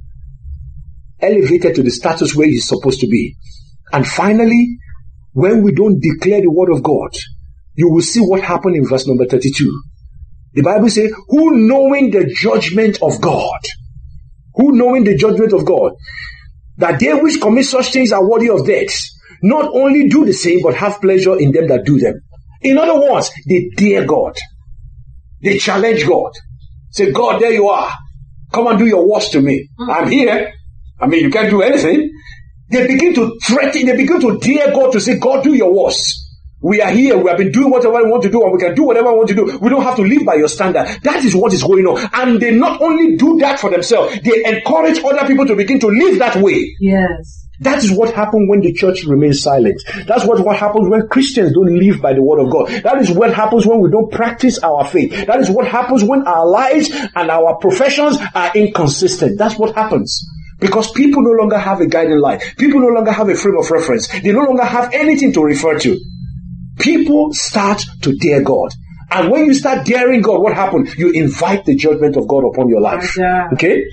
elevated 1.19 1.75
to 1.75 1.83
the 1.83 1.91
status 1.91 2.35
where 2.35 2.47
he's 2.47 2.67
supposed 2.67 3.01
to 3.01 3.07
be. 3.07 3.35
And 3.91 4.07
finally, 4.07 4.77
when 5.33 5.63
we 5.63 5.73
don't 5.73 5.99
declare 5.99 6.41
the 6.41 6.51
word 6.51 6.71
of 6.71 6.83
God, 6.83 7.09
you 7.75 7.89
will 7.89 8.01
see 8.01 8.21
what 8.21 8.41
happened 8.41 8.75
in 8.75 8.87
verse 8.87 9.07
number 9.07 9.25
32. 9.25 9.83
The 10.53 10.63
Bible 10.63 10.89
says, 10.89 11.13
who 11.27 11.67
knowing 11.67 12.11
the 12.11 12.25
judgment 12.25 12.99
of 13.01 13.21
God, 13.21 13.59
who 14.55 14.71
knowing 14.71 15.03
the 15.03 15.15
judgment 15.15 15.53
of 15.53 15.65
God, 15.65 15.93
that 16.77 16.99
they 16.99 17.13
which 17.13 17.41
commit 17.41 17.65
such 17.65 17.91
things 17.91 18.11
are 18.11 18.27
worthy 18.27 18.49
of 18.49 18.65
death, 18.65 18.95
not 19.41 19.69
only 19.73 20.09
do 20.09 20.25
the 20.25 20.33
same, 20.33 20.61
but 20.61 20.75
have 20.75 21.01
pleasure 21.01 21.37
in 21.39 21.51
them 21.51 21.67
that 21.67 21.85
do 21.85 21.99
them. 21.99 22.21
In 22.61 22.77
other 22.77 22.99
words, 22.99 23.31
they 23.47 23.69
dare 23.75 24.05
God. 24.05 24.35
They 25.41 25.57
challenge 25.59 26.07
God. 26.07 26.31
Say, 26.89 27.11
God, 27.11 27.41
there 27.41 27.53
you 27.53 27.67
are. 27.67 27.91
Come 28.51 28.67
and 28.67 28.79
do 28.79 28.85
your 28.85 29.07
worst 29.07 29.33
to 29.33 29.41
me. 29.41 29.69
Mm-hmm. 29.79 29.91
I'm 29.91 30.09
here. 30.09 30.53
I 30.99 31.07
mean, 31.07 31.23
you 31.25 31.29
can't 31.29 31.49
do 31.49 31.61
anything. 31.61 32.11
They 32.69 32.87
begin 32.87 33.13
to 33.15 33.37
threaten, 33.45 33.85
they 33.85 33.95
begin 33.95 34.19
to 34.21 34.39
dare 34.39 34.73
God 34.73 34.91
to 34.93 34.99
say, 34.99 35.19
God, 35.19 35.43
do 35.43 35.53
your 35.53 35.71
worst. 35.73 36.26
We 36.67 36.81
are 36.81 36.91
here. 36.91 37.17
We 37.17 37.29
have 37.29 37.37
been 37.37 37.53
doing 37.53 37.69
whatever 37.71 38.03
we 38.03 38.11
want 38.11 38.23
to 38.23 38.29
do 38.29 38.43
and 38.43 38.51
we 38.51 38.59
can 38.59 38.75
do 38.75 38.83
whatever 38.83 39.13
we 39.13 39.17
want 39.19 39.29
to 39.29 39.35
do. 39.35 39.57
We 39.61 39.69
don't 39.69 39.83
have 39.83 39.95
to 39.95 40.01
live 40.01 40.25
by 40.25 40.35
your 40.35 40.49
standard. 40.49 40.85
That 41.03 41.23
is 41.23 41.33
what 41.33 41.53
is 41.53 41.63
going 41.63 41.87
on. 41.87 42.09
And 42.13 42.41
they 42.41 42.51
not 42.51 42.81
only 42.81 43.15
do 43.15 43.37
that 43.39 43.57
for 43.57 43.69
themselves, 43.69 44.19
they 44.19 44.43
encourage 44.43 45.01
other 45.01 45.25
people 45.25 45.45
to 45.45 45.55
begin 45.55 45.79
to 45.79 45.87
live 45.87 46.19
that 46.19 46.35
way. 46.35 46.75
Yes. 46.81 47.47
That 47.61 47.81
is 47.85 47.91
what 47.93 48.13
happens 48.13 48.49
when 48.49 48.59
the 48.59 48.73
church 48.73 49.05
remains 49.05 49.41
silent. 49.41 49.81
That's 50.05 50.25
what, 50.25 50.43
what 50.43 50.57
happens 50.57 50.89
when 50.89 51.07
Christians 51.07 51.53
don't 51.53 51.73
live 51.73 52.01
by 52.01 52.13
the 52.13 52.21
word 52.21 52.43
of 52.43 52.51
God. 52.51 52.83
That 52.83 52.99
is 53.01 53.11
what 53.11 53.33
happens 53.33 53.65
when 53.65 53.79
we 53.79 53.89
don't 53.89 54.11
practice 54.11 54.59
our 54.59 54.83
faith. 54.83 55.25
That 55.25 55.39
is 55.39 55.49
what 55.49 55.69
happens 55.69 56.03
when 56.03 56.27
our 56.27 56.45
lives 56.45 56.91
and 56.91 57.31
our 57.31 57.55
professions 57.55 58.17
are 58.35 58.51
inconsistent. 58.53 59.39
That's 59.39 59.57
what 59.57 59.73
happens. 59.73 60.21
Because 60.59 60.91
people 60.91 61.23
no 61.23 61.31
longer 61.31 61.57
have 61.57 61.79
a 61.79 61.87
guiding 61.87 62.19
light. 62.19 62.43
People 62.57 62.81
no 62.81 62.87
longer 62.87 63.13
have 63.13 63.29
a 63.29 63.35
frame 63.35 63.57
of 63.57 63.71
reference. 63.71 64.09
They 64.09 64.33
no 64.33 64.41
longer 64.41 64.65
have 64.65 64.93
anything 64.93 65.31
to 65.33 65.41
refer 65.41 65.79
to 65.79 65.97
people 66.77 67.33
start 67.33 67.81
to 68.03 68.15
dare 68.15 68.41
God. 68.43 68.71
And 69.09 69.31
when 69.31 69.45
you 69.45 69.53
start 69.53 69.85
daring 69.85 70.21
God, 70.21 70.41
what 70.41 70.53
happens? 70.53 70.95
You 70.97 71.11
invite 71.11 71.65
the 71.65 71.75
judgment 71.75 72.17
of 72.17 72.27
God 72.27 72.43
upon 72.45 72.67
your 72.69 72.81
life. 72.81 73.15
Okay? 73.53 73.83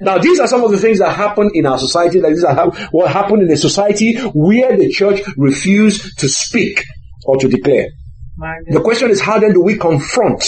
Now, 0.00 0.18
these 0.18 0.40
are 0.40 0.48
some 0.48 0.64
of 0.64 0.70
the 0.70 0.78
things 0.78 0.98
that 0.98 1.14
happen 1.14 1.50
in 1.54 1.66
our 1.66 1.78
society. 1.78 2.20
That 2.20 2.30
these 2.30 2.44
are 2.44 2.70
what 2.90 3.10
happened 3.10 3.42
in 3.42 3.50
a 3.50 3.56
society 3.56 4.16
where 4.34 4.76
the 4.76 4.90
church 4.90 5.20
refused 5.36 6.18
to 6.18 6.28
speak 6.28 6.84
or 7.24 7.36
to 7.38 7.48
declare. 7.48 7.88
The 8.68 8.80
question 8.80 9.10
is, 9.10 9.20
how 9.20 9.38
then 9.38 9.52
do 9.52 9.62
we 9.62 9.76
confront 9.76 10.44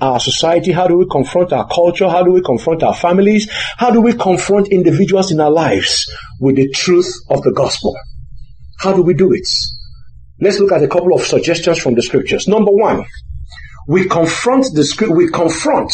our 0.00 0.18
society? 0.18 0.72
How 0.72 0.88
do 0.88 0.96
we 0.96 1.06
confront 1.08 1.52
our 1.52 1.68
culture? 1.68 2.08
How 2.08 2.24
do 2.24 2.32
we 2.32 2.42
confront 2.42 2.82
our 2.82 2.94
families? 2.94 3.48
How 3.76 3.90
do 3.90 4.00
we 4.00 4.14
confront 4.14 4.68
individuals 4.68 5.30
in 5.30 5.40
our 5.40 5.50
lives 5.50 6.12
with 6.40 6.56
the 6.56 6.70
truth 6.70 7.12
of 7.28 7.42
the 7.42 7.52
gospel? 7.52 7.96
How 8.78 8.92
do 8.92 9.02
we 9.02 9.14
do 9.14 9.32
it? 9.32 9.46
Let's 10.40 10.58
look 10.58 10.72
at 10.72 10.82
a 10.82 10.88
couple 10.88 11.14
of 11.14 11.22
suggestions 11.22 11.78
from 11.78 11.94
the 11.94 12.02
scriptures. 12.02 12.48
Number 12.48 12.72
one, 12.72 13.04
we 13.88 14.08
confront 14.08 14.64
the 14.74 15.12
we 15.14 15.28
confront 15.30 15.92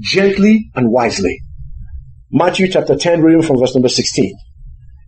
gently 0.00 0.70
and 0.74 0.90
wisely. 0.90 1.40
Matthew 2.30 2.68
chapter 2.68 2.96
10, 2.96 3.22
reading 3.22 3.42
from 3.42 3.58
verse 3.58 3.74
number 3.74 3.88
16. 3.88 4.36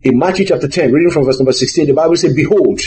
In 0.03 0.17
Matthew 0.17 0.45
chapter 0.45 0.67
10, 0.67 0.91
reading 0.91 1.11
from 1.11 1.25
verse 1.25 1.39
number 1.39 1.51
16, 1.51 1.87
the 1.87 1.93
Bible 1.93 2.15
says, 2.15 2.33
Behold, 2.33 2.79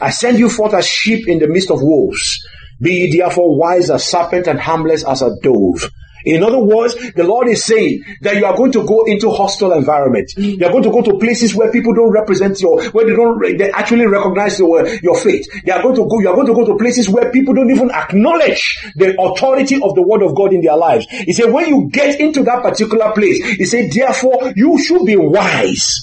I 0.00 0.10
send 0.10 0.38
you 0.38 0.48
forth 0.48 0.72
as 0.72 0.86
sheep 0.86 1.28
in 1.28 1.38
the 1.38 1.48
midst 1.48 1.70
of 1.70 1.82
wolves. 1.82 2.38
Be 2.80 2.92
ye 2.92 3.18
therefore 3.18 3.58
wise 3.58 3.90
as 3.90 4.02
a 4.02 4.04
serpent 4.04 4.46
and 4.46 4.58
harmless 4.58 5.04
as 5.04 5.22
a 5.22 5.30
dove. 5.42 5.90
In 6.24 6.42
other 6.42 6.58
words, 6.58 6.94
the 7.12 7.24
Lord 7.24 7.48
is 7.48 7.64
saying 7.64 8.04
that 8.20 8.36
you 8.36 8.44
are 8.44 8.56
going 8.56 8.72
to 8.72 8.84
go 8.84 9.04
into 9.04 9.30
hostile 9.30 9.72
environment. 9.72 10.32
You 10.36 10.64
are 10.66 10.70
going 10.70 10.82
to 10.84 10.90
go 10.90 11.02
to 11.02 11.18
places 11.18 11.54
where 11.54 11.70
people 11.70 11.94
don't 11.94 12.10
represent 12.10 12.60
your, 12.60 12.82
where 12.90 13.04
they 13.04 13.14
don't, 13.14 13.58
they 13.58 13.70
actually 13.70 14.06
recognize 14.06 14.58
your, 14.58 14.86
your 15.02 15.16
faith. 15.16 15.46
You 15.64 15.72
are 15.72 15.82
going 15.82 15.96
to 15.96 16.06
go, 16.08 16.20
you 16.20 16.28
are 16.28 16.34
going 16.34 16.46
to 16.46 16.54
go 16.54 16.64
to 16.66 16.76
places 16.76 17.08
where 17.08 17.30
people 17.30 17.54
don't 17.54 17.70
even 17.70 17.90
acknowledge 17.90 18.78
the 18.96 19.20
authority 19.20 19.76
of 19.76 19.94
the 19.94 20.02
word 20.02 20.22
of 20.22 20.34
God 20.34 20.52
in 20.52 20.62
their 20.62 20.76
lives. 20.76 21.06
He 21.08 21.32
said, 21.32 21.52
when 21.52 21.68
you 21.68 21.88
get 21.90 22.20
into 22.20 22.42
that 22.44 22.62
particular 22.62 23.12
place, 23.12 23.44
he 23.56 23.64
said, 23.64 23.92
therefore, 23.92 24.52
you 24.56 24.78
should 24.82 25.04
be 25.04 25.16
wise 25.16 26.00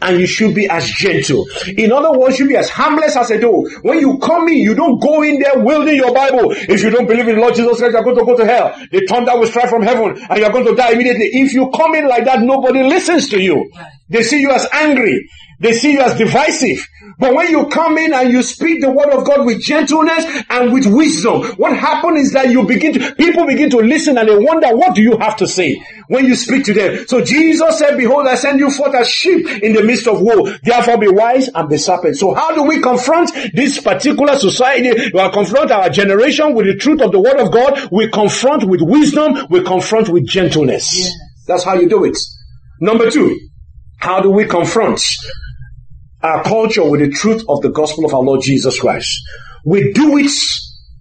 and 0.00 0.20
you 0.20 0.26
should 0.26 0.54
be 0.54 0.68
as 0.68 0.86
gentle. 0.86 1.46
In 1.76 1.92
other 1.92 2.18
words, 2.18 2.38
you 2.38 2.44
should 2.44 2.50
be 2.50 2.56
as 2.56 2.68
harmless 2.68 3.16
as 3.16 3.30
a 3.30 3.40
dove. 3.40 3.64
When 3.82 3.98
you 3.98 4.18
come 4.18 4.48
in, 4.48 4.58
you 4.58 4.74
don't 4.74 5.00
go 5.00 5.22
in 5.22 5.40
there 5.40 5.58
wielding 5.58 5.96
your 5.96 6.12
Bible. 6.12 6.52
If 6.52 6.82
you 6.82 6.90
don't 6.90 7.06
believe 7.06 7.28
in 7.28 7.36
the 7.36 7.40
Lord 7.40 7.54
Jesus 7.54 7.78
Christ, 7.78 7.92
you're 7.94 8.02
going 8.04 8.16
to 8.16 8.24
go 8.24 8.36
to 8.36 8.44
hell. 8.44 8.74
The 8.90 9.06
thunder 9.06 9.36
will 9.38 9.46
strike 9.46 9.70
from 9.70 9.82
heaven 9.82 10.16
and 10.28 10.38
you're 10.38 10.50
going 10.52 10.66
to 10.66 10.74
die 10.74 10.92
immediately. 10.92 11.26
If 11.32 11.54
you 11.54 11.70
come 11.70 11.94
in 11.94 12.08
like 12.08 12.24
that, 12.26 12.40
nobody 12.40 12.82
listens 12.82 13.28
to 13.30 13.40
you. 13.40 13.70
They 14.08 14.22
see 14.22 14.40
you 14.40 14.50
as 14.50 14.66
angry. 14.72 15.28
They 15.58 15.72
see 15.72 15.92
you 15.92 16.00
as 16.00 16.18
divisive. 16.18 16.86
But 17.18 17.34
when 17.34 17.50
you 17.50 17.66
come 17.68 17.96
in 17.96 18.12
and 18.12 18.30
you 18.30 18.42
speak 18.42 18.82
the 18.82 18.90
word 18.90 19.08
of 19.08 19.24
God 19.24 19.46
with 19.46 19.62
gentleness 19.62 20.24
and 20.50 20.72
with 20.72 20.86
wisdom, 20.86 21.44
what 21.56 21.76
happens 21.76 22.26
is 22.26 22.32
that 22.34 22.50
you 22.50 22.66
begin 22.66 22.92
to, 22.94 23.14
people 23.14 23.46
begin 23.46 23.70
to 23.70 23.78
listen 23.78 24.18
and 24.18 24.28
they 24.28 24.36
wonder, 24.36 24.76
what 24.76 24.94
do 24.94 25.02
you 25.02 25.16
have 25.16 25.36
to 25.36 25.48
say 25.48 25.82
when 26.08 26.26
you 26.26 26.36
speak 26.36 26.64
to 26.66 26.74
them? 26.74 27.06
So 27.06 27.22
Jesus 27.24 27.78
said, 27.78 27.96
behold, 27.96 28.26
I 28.26 28.34
send 28.34 28.60
you 28.60 28.70
forth 28.70 28.94
as 28.94 29.08
sheep 29.08 29.48
in 29.62 29.72
the 29.72 29.82
midst 29.82 30.06
of 30.06 30.20
woe. 30.20 30.52
Therefore 30.62 30.98
be 30.98 31.08
wise 31.08 31.48
and 31.48 31.68
be 31.70 31.78
serpent. 31.78 32.18
So 32.18 32.34
how 32.34 32.54
do 32.54 32.64
we 32.64 32.80
confront 32.82 33.32
this 33.54 33.80
particular 33.80 34.36
society? 34.36 35.10
We 35.12 35.30
confront 35.30 35.70
our 35.70 35.88
generation 35.88 36.54
with 36.54 36.66
the 36.66 36.76
truth 36.76 37.00
of 37.00 37.12
the 37.12 37.20
word 37.20 37.40
of 37.40 37.50
God. 37.50 37.88
We 37.90 38.10
confront 38.10 38.64
with 38.64 38.82
wisdom. 38.82 39.46
We 39.48 39.62
confront 39.62 40.10
with 40.10 40.26
gentleness. 40.26 40.98
Yes. 40.98 41.12
That's 41.46 41.64
how 41.64 41.74
you 41.74 41.88
do 41.88 42.04
it. 42.04 42.18
Number 42.80 43.10
two, 43.10 43.38
how 43.98 44.20
do 44.20 44.30
we 44.30 44.44
confront 44.44 45.02
our 46.22 46.42
culture 46.42 46.88
with 46.88 47.00
the 47.00 47.10
truth 47.10 47.44
of 47.48 47.62
the 47.62 47.70
gospel 47.70 48.04
of 48.04 48.14
our 48.14 48.22
Lord 48.22 48.42
Jesus 48.42 48.78
Christ. 48.80 49.22
We 49.64 49.92
do 49.92 50.18
it 50.18 50.32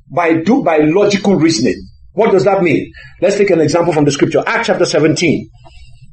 by 0.09 0.41
do 0.41 0.63
by 0.63 0.77
logical 0.77 1.35
reasoning. 1.35 1.87
What 2.13 2.31
does 2.31 2.45
that 2.45 2.63
mean? 2.63 2.91
Let's 3.21 3.37
take 3.37 3.49
an 3.49 3.59
example 3.59 3.93
from 3.93 4.05
the 4.05 4.11
scripture. 4.11 4.43
Acts 4.45 4.67
chapter 4.67 4.85
17. 4.85 5.49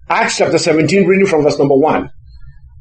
Acts 0.08 0.36
chapter 0.36 0.58
17, 0.58 1.06
reading 1.06 1.26
from 1.26 1.42
verse 1.42 1.58
number 1.58 1.76
1. 1.76 2.10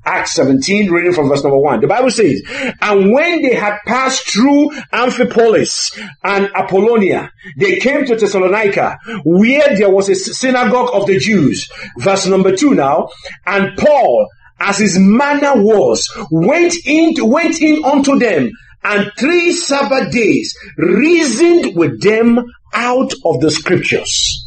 Acts 0.03 0.33
17, 0.33 0.91
reading 0.91 1.13
from 1.13 1.29
verse 1.29 1.43
number 1.43 1.59
1. 1.59 1.81
The 1.81 1.87
Bible 1.87 2.09
says, 2.09 2.41
And 2.81 3.13
when 3.13 3.43
they 3.43 3.53
had 3.53 3.77
passed 3.85 4.27
through 4.27 4.71
Amphipolis 4.91 5.97
and 6.23 6.49
Apollonia, 6.55 7.31
they 7.57 7.77
came 7.77 8.05
to 8.05 8.15
Thessalonica, 8.15 8.97
where 9.23 9.77
there 9.77 9.91
was 9.91 10.09
a 10.09 10.15
synagogue 10.15 10.89
of 10.93 11.05
the 11.05 11.19
Jews. 11.19 11.71
Verse 11.99 12.25
number 12.25 12.55
2 12.55 12.73
now. 12.73 13.09
And 13.45 13.77
Paul, 13.77 14.27
as 14.61 14.77
his 14.77 14.97
manner 14.99 15.53
was, 15.55 16.09
went 16.29 16.75
in, 16.85 17.13
went 17.27 17.61
in 17.61 17.83
unto 17.83 18.19
them, 18.19 18.51
and 18.83 19.11
three 19.17 19.51
Sabbath 19.51 20.11
days 20.11 20.57
reasoned 20.77 21.75
with 21.75 22.01
them 22.01 22.39
out 22.73 23.13
of 23.25 23.41
the 23.41 23.51
scriptures. 23.51 24.40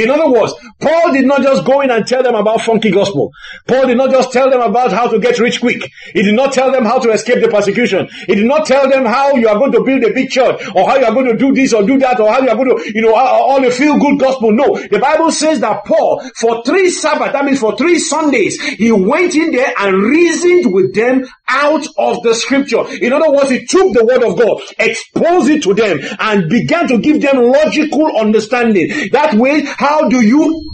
In 0.00 0.10
other 0.10 0.30
words, 0.30 0.54
Paul 0.80 1.12
did 1.12 1.26
not 1.26 1.42
just 1.42 1.64
go 1.64 1.80
in 1.82 1.90
and 1.90 2.06
tell 2.06 2.22
them 2.22 2.34
about 2.34 2.62
funky 2.62 2.90
gospel. 2.90 3.32
Paul 3.66 3.86
did 3.86 3.98
not 3.98 4.10
just 4.10 4.32
tell 4.32 4.50
them 4.50 4.60
about 4.60 4.92
how 4.92 5.08
to 5.08 5.18
get 5.18 5.38
rich 5.38 5.60
quick. 5.60 5.90
He 6.14 6.22
did 6.22 6.34
not 6.34 6.52
tell 6.52 6.72
them 6.72 6.84
how 6.84 6.98
to 6.98 7.10
escape 7.10 7.42
the 7.42 7.48
persecution. 7.48 8.08
He 8.26 8.34
did 8.34 8.46
not 8.46 8.66
tell 8.66 8.88
them 8.88 9.04
how 9.04 9.34
you 9.34 9.48
are 9.48 9.58
going 9.58 9.72
to 9.72 9.84
build 9.84 10.02
a 10.04 10.12
big 10.12 10.30
church 10.30 10.60
or 10.74 10.88
how 10.88 10.96
you 10.96 11.04
are 11.04 11.12
going 11.12 11.26
to 11.26 11.36
do 11.36 11.52
this 11.54 11.74
or 11.74 11.82
do 11.84 11.98
that 11.98 12.18
or 12.18 12.32
how 12.32 12.40
you 12.40 12.48
are 12.48 12.56
going 12.56 12.76
to, 12.76 12.92
you 12.94 13.02
know, 13.02 13.14
all 13.14 13.60
the 13.60 13.70
feel 13.70 13.98
good 13.98 14.18
gospel. 14.18 14.52
No. 14.52 14.74
The 14.74 14.98
Bible 14.98 15.30
says 15.32 15.60
that 15.60 15.84
Paul, 15.84 16.22
for 16.38 16.62
three 16.64 16.88
Sabbath, 16.88 17.32
that 17.32 17.44
means 17.44 17.60
for 17.60 17.76
three 17.76 17.98
Sundays, 17.98 18.60
he 18.60 18.90
went 18.92 19.34
in 19.34 19.52
there 19.52 19.72
and 19.78 20.02
reasoned 20.02 20.72
with 20.72 20.94
them 20.94 21.26
out 21.48 21.86
of 21.98 22.22
the 22.22 22.34
scripture. 22.34 22.84
In 23.02 23.12
other 23.12 23.30
words, 23.30 23.50
he 23.50 23.66
took 23.66 23.92
the 23.92 24.04
word 24.04 24.22
of 24.22 24.38
God, 24.38 24.62
exposed 24.78 25.50
it 25.50 25.62
to 25.64 25.74
them 25.74 25.98
and 26.18 26.48
began 26.48 26.86
to 26.88 26.98
give 26.98 27.20
them 27.20 27.42
logical 27.42 28.16
understanding. 28.16 29.10
That 29.12 29.34
way, 29.34 29.64
how 29.64 29.89
do 30.08 30.20
you 30.20 30.70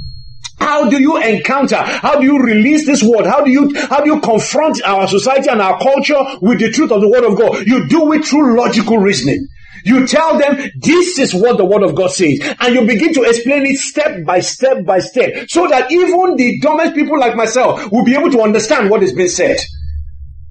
how 0.59 0.89
do 0.89 1.01
you 1.01 1.17
encounter? 1.19 1.77
How 1.77 2.19
do 2.19 2.25
you 2.25 2.43
release 2.43 2.87
this 2.87 3.03
word? 3.03 3.27
How 3.27 3.45
do 3.45 3.51
you, 3.51 3.73
how 3.89 4.01
do 4.01 4.11
you 4.11 4.21
confront 4.21 4.83
our 4.85 5.07
society 5.07 5.49
and 5.49 5.61
our 5.61 5.79
culture 5.79 6.19
with 6.41 6.59
the 6.61 6.71
truth 6.73 6.91
of 6.91 7.01
the 7.03 7.09
word 7.09 7.25
of 7.25 7.37
God? 7.37 7.67
You 7.67 7.87
do 7.87 8.13
it 8.15 8.25
through 8.25 8.57
logical 8.57 8.99
reasoning. 8.99 9.47
You 9.85 10.07
tell 10.07 10.39
them 10.39 10.59
this 10.81 11.19
is 11.19 11.33
what 11.33 11.59
the 11.59 11.65
word 11.65 11.85
of 11.85 11.95
God 11.95 12.11
says 12.11 12.41
and 12.59 12.75
you 12.75 12.85
begin 12.87 13.15
to 13.15 13.23
explain 13.23 13.67
it 13.67 13.79
step 13.79 14.25
by 14.25 14.41
step 14.41 14.85
by 14.85 14.99
step 14.99 15.49
so 15.49 15.69
that 15.69 15.93
even 15.93 16.35
the 16.35 16.59
dumbest 16.59 16.95
people 16.95 17.21
like 17.21 17.37
myself 17.37 17.93
will 17.93 18.05
be 18.05 18.17
able 18.17 18.33
to 18.33 18.41
understand 18.41 18.91
what 18.91 19.05
is 19.05 19.13
being 19.13 19.29
said. 19.29 19.59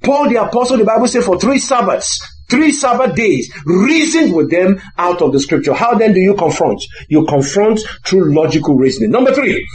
Paul 0.04 0.30
the 0.30 0.42
apostle, 0.42 0.78
the 0.78 0.86
Bible 0.86 1.08
says 1.08 1.26
for 1.26 1.38
three 1.38 1.60
Sabbaths, 1.60 2.22
three 2.50 2.72
Sabbath 2.72 3.16
days, 3.16 3.52
reasoned 3.66 4.36
with 4.36 4.52
them 4.52 4.82
out 4.98 5.22
of 5.22 5.32
the 5.32 5.40
scripture. 5.40 5.74
How 5.74 5.96
then 5.96 6.14
do 6.14 6.20
you 6.20 6.36
confront? 6.36 6.82
You 7.10 7.26
confront 7.26 7.80
through 8.06 8.34
logical 8.34 8.76
reasoning. 8.76 9.12
Number 9.12 9.34
three, 9.34 9.68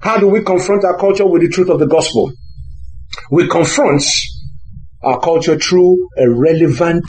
how 0.00 0.18
do 0.18 0.26
we 0.26 0.42
confront 0.42 0.84
our 0.84 0.96
culture 0.98 1.26
with 1.26 1.42
the 1.42 1.48
truth 1.48 1.68
of 1.68 1.78
the 1.78 1.86
gospel? 1.86 2.32
We 3.30 3.48
confront 3.48 4.04
our 5.02 5.20
culture 5.20 5.58
through 5.58 6.08
a 6.18 6.28
relevant 6.28 7.04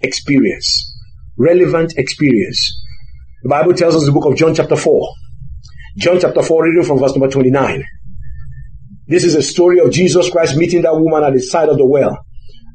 experience. 0.00 0.94
Relevant 1.36 1.94
experience. 1.96 2.82
The 3.42 3.48
Bible 3.48 3.74
tells 3.74 3.94
us 3.94 4.06
the 4.06 4.12
book 4.12 4.26
of 4.26 4.36
John 4.36 4.54
chapter 4.54 4.76
4. 4.76 5.08
John 5.98 6.18
chapter 6.20 6.42
4, 6.42 6.64
reading 6.64 6.82
from 6.82 6.98
verse 6.98 7.12
number 7.12 7.28
29. 7.28 7.84
This 9.06 9.24
is 9.24 9.34
a 9.34 9.42
story 9.42 9.78
of 9.80 9.92
Jesus 9.92 10.30
Christ 10.30 10.56
meeting 10.56 10.82
that 10.82 10.94
woman 10.94 11.22
at 11.22 11.32
the 11.32 11.40
side 11.40 11.68
of 11.68 11.78
the 11.78 11.86
well. 11.86 12.25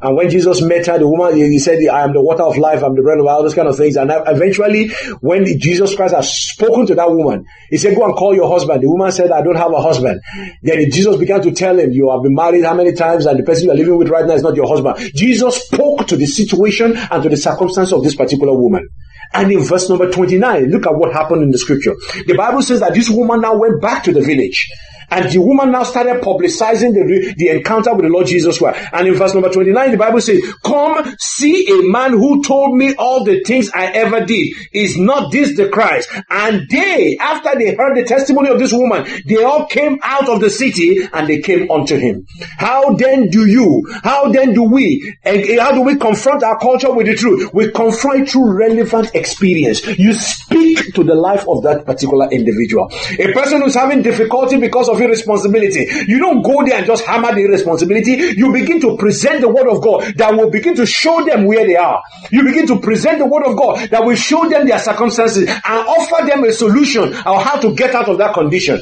And 0.02 0.16
when 0.16 0.30
Jesus 0.30 0.62
met 0.62 0.88
her, 0.88 0.98
the 0.98 1.08
woman, 1.08 1.36
he 1.36 1.60
said, 1.60 1.78
I 1.88 2.02
am 2.04 2.14
the 2.14 2.22
water 2.22 2.44
of 2.44 2.58
life, 2.58 2.84
I'm 2.84 2.96
the 2.96 3.04
bread 3.04 3.20
of 3.20 3.26
life, 3.26 3.36
all 3.36 3.44
those 3.44 3.54
kind 3.54 3.68
of 3.68 3.78
things. 3.78 3.96
And 3.96 4.12
eventually, 4.12 4.90
when 5.22 5.46
Jesus 5.60 5.96
Christ 5.96 6.16
has 6.16 6.36
spoken 6.36 6.88
to 6.88 6.96
that 6.96 7.12
woman, 7.12 7.46
he 7.70 7.78
said, 7.78 7.96
go 7.96 8.06
and 8.06 8.16
call 8.16 8.34
your 8.34 8.50
husband. 8.50 8.82
The 8.82 8.90
woman 8.90 9.12
said, 9.12 9.32
I 9.32 9.42
don't 9.42 9.58
have 9.58 9.72
a 9.72 9.82
husband. 9.82 10.20
Then 10.64 10.90
Jesus 10.90 11.18
began 11.18 11.42
to 11.44 11.52
tell 11.52 11.78
him, 11.78 11.92
you 11.92 12.10
have 12.10 12.24
been 12.24 12.34
married 12.34 12.64
how 12.64 12.74
many 12.74 12.94
times 12.94 13.26
and 13.26 13.38
the 13.38 13.44
person 13.44 13.66
you 13.66 13.72
are 13.72 13.76
living 13.76 13.98
with 13.98 14.10
right 14.10 14.26
now 14.26 14.34
is 14.34 14.44
not 14.44 14.56
your 14.56 14.68
husband. 14.68 15.12
Jesus 15.14 15.68
spoke 15.68 16.08
to 16.08 16.18
the 16.18 16.26
situation 16.26 16.98
and 16.98 17.24
to 17.24 17.30
the 17.30 17.38
circumstance 17.38 17.92
of 17.94 18.04
this 18.04 18.16
particular 18.16 18.54
woman. 18.58 18.90
And 19.34 19.52
in 19.52 19.64
verse 19.64 19.88
number 19.88 20.12
29, 20.12 20.72
look 20.72 20.86
at 20.88 20.96
what 20.96 21.14
happened 21.14 21.44
in 21.44 21.52
the 21.52 21.58
scripture. 21.58 21.94
The 22.26 22.36
Bible 22.36 22.62
says 22.64 22.82
that 22.82 22.94
this 22.94 23.10
woman 23.10 23.42
now 23.42 23.56
went 23.56 23.82
back 23.82 24.04
to 24.06 24.12
the 24.12 24.22
village. 24.22 24.70
And 25.12 25.30
the 25.30 25.41
woman 25.41 25.71
now 25.71 25.84
started 25.84 26.21
publicizing 26.21 26.93
the, 26.93 27.34
the 27.38 27.50
encounter 27.50 27.93
with 27.93 28.06
the 28.06 28.10
Lord 28.10 28.28
Jesus 28.28 28.58
Christ. 28.58 28.80
And 28.93 29.08
in 29.08 29.15
verse 29.15 29.34
number 29.34 29.50
29, 29.50 29.91
the 29.91 29.97
Bible 29.97 30.21
says, 30.21 30.41
Come 30.63 31.15
see 31.19 31.67
a 31.69 31.89
man 31.89 32.13
who 32.13 32.41
told 32.41 32.78
me 32.78 32.95
all 32.95 33.26
the 33.26 33.43
things 33.43 33.69
I 33.74 33.88
ever 33.88 34.26
did. 34.26 34.56
Is 34.71 34.97
not 34.97 35.32
this 35.32 35.58
the 35.58 35.67
Christ? 35.67 36.10
And 36.30 36.67
they, 36.69 37.17
after 37.19 37.58
they 37.58 37.76
heard 37.76 37.97
the 37.97 38.06
testimony 38.06 38.50
of 38.50 38.60
this 38.60 38.71
woman, 38.71 39.06
they 39.26 39.43
all 39.43 39.65
came 39.65 40.00
out 40.02 40.30
of 40.30 40.39
the 40.39 40.50
city 40.50 41.00
and 41.12 41.28
they 41.28 41.41
came 41.41 41.69
unto 41.69 41.97
him. 41.97 42.26
How 42.58 42.93
then 42.93 43.30
do 43.30 43.45
you, 43.45 43.86
how 44.04 44.32
then 44.32 44.54
do 44.54 44.63
we, 44.63 45.15
and 45.24 45.60
how 45.60 45.74
do 45.74 45.82
we 45.82 45.97
confront 45.97 46.43
our 46.43 46.58
culture 46.58 46.91
with 46.93 47.08
the 47.08 47.15
truth? 47.15 47.54
We 47.54 47.71
confront 47.71 48.30
through 48.30 48.54
relevant 48.54 49.13
experience. 49.13 49.86
You 49.86 50.13
speak 50.13 50.93
to 50.93 51.04
the 51.04 51.15
life 51.15 51.45
of 51.50 51.63
that 51.63 51.86
particular 51.86 52.30
individual. 52.32 52.89
A 53.19 53.34
person 53.34 53.62
who's 53.62 53.76
having 53.76 54.02
difficulty 54.02 54.58
because 54.58 54.88
of 54.88 55.01
irresponsibility. 55.02 55.88
You 56.08 56.20
don't 56.20 56.42
go 56.42 56.66
there 56.66 56.78
and 56.78 56.86
just 56.86 57.06
hammer 57.06 57.34
the 57.34 57.42
irresponsibility. 57.42 58.36
You 58.38 58.52
begin 58.52 58.80
to 58.82 58.98
present 58.98 59.42
the 59.42 59.50
word 59.50 59.68
of 59.68 59.82
God 59.82 60.16
that 60.16 60.36
will 60.36 60.50
begin 60.50 60.76
to 60.76 60.86
show 60.86 61.24
them 61.26 61.46
where 61.46 61.66
they 61.66 61.76
are. 61.76 62.02
You 62.32 62.44
begin 62.44 62.68
to 62.68 62.80
present 62.80 63.20
the 63.20 63.26
word 63.26 63.44
of 63.44 63.58
God 63.58 63.90
that 63.90 64.06
will 64.06 64.16
show 64.16 64.48
them 64.50 64.68
their 64.68 64.80
circumstances 64.80 65.50
and 65.50 65.64
offer 65.66 66.26
them 66.26 66.44
a 66.44 66.52
solution 66.52 67.14
on 67.14 67.44
how 67.44 67.60
to 67.60 67.76
get 67.76 67.96
out 67.96 68.10
of 68.10 68.18
that 68.20 68.34
condition. 68.34 68.82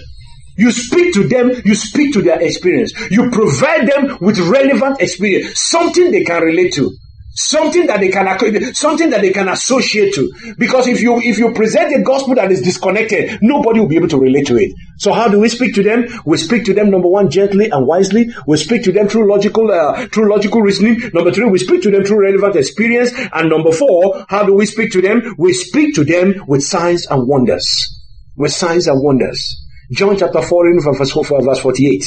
You 0.58 0.72
speak 0.72 1.14
to 1.14 1.28
them, 1.28 1.52
you 1.64 1.74
speak 1.74 2.14
to 2.14 2.22
their 2.22 2.42
experience. 2.42 2.94
You 3.10 3.32
provide 3.32 3.88
them 3.88 4.18
with 4.20 4.40
relevant 4.40 5.00
experience, 5.00 5.54
something 5.56 6.12
they 6.12 6.24
can 6.24 6.42
relate 6.44 6.74
to 6.74 6.92
something 7.40 7.88
that 7.88 8.00
they 8.02 8.10
can 8.10 8.74
something 8.76 9.10
that 9.10 9.22
they 9.22 9.32
can 9.32 9.48
associate 9.48 10.14
to. 10.14 10.32
Because 10.58 10.88
if 10.88 11.02
you 11.02 11.18
if 11.20 11.38
you 11.38 11.54
present 11.54 11.96
a 11.96 12.04
gospel 12.04 12.36
that 12.36 12.52
is 12.52 12.62
disconnected 12.62 13.40
nobody 13.42 13.80
will 13.80 13.88
be 13.88 13.96
able 13.96 14.10
to 14.10 14.20
relate 14.20 14.48
to 14.48 14.58
it. 14.58 14.74
So 14.98 15.14
how 15.14 15.30
do 15.30 15.40
we 15.40 15.48
speak 15.48 15.74
to 15.76 15.84
them? 15.84 16.06
We 16.26 16.38
speak 16.38 16.66
to 16.66 16.74
them 16.74 16.92
number 16.92 17.08
one 17.08 17.30
gently 17.30 17.70
and 17.70 17.88
wisely. 17.88 18.30
We 18.46 18.58
speak 18.58 18.84
to 18.84 18.92
them 18.92 19.08
through 19.08 19.30
logical 19.30 19.72
uh, 19.72 20.08
through 20.08 20.30
logical 20.30 20.62
reasoning. 20.62 21.00
Number 21.14 21.32
three 21.32 21.46
we 21.46 21.60
speak 21.60 21.82
to 21.84 21.92
them 21.92 22.04
through 22.04 22.22
relevant 22.22 22.56
experience. 22.58 23.12
And 23.34 23.50
number 23.50 23.72
four 23.72 24.26
how 24.28 24.44
do 24.44 24.54
we 24.54 24.66
speak 24.66 24.92
to 24.92 25.02
them? 25.02 25.36
We 25.38 25.54
speak 25.54 25.96
to 25.96 26.04
them 26.04 26.44
with 26.48 26.64
signs 26.64 27.06
and 27.08 27.28
wonders. 27.28 27.66
With 28.36 28.52
signs 28.52 28.88
and 28.88 29.02
wonders. 29.02 29.56
John 29.92 30.18
chapter 30.18 30.42
4 30.42 30.66
verse 30.94 31.60
48 31.62 32.06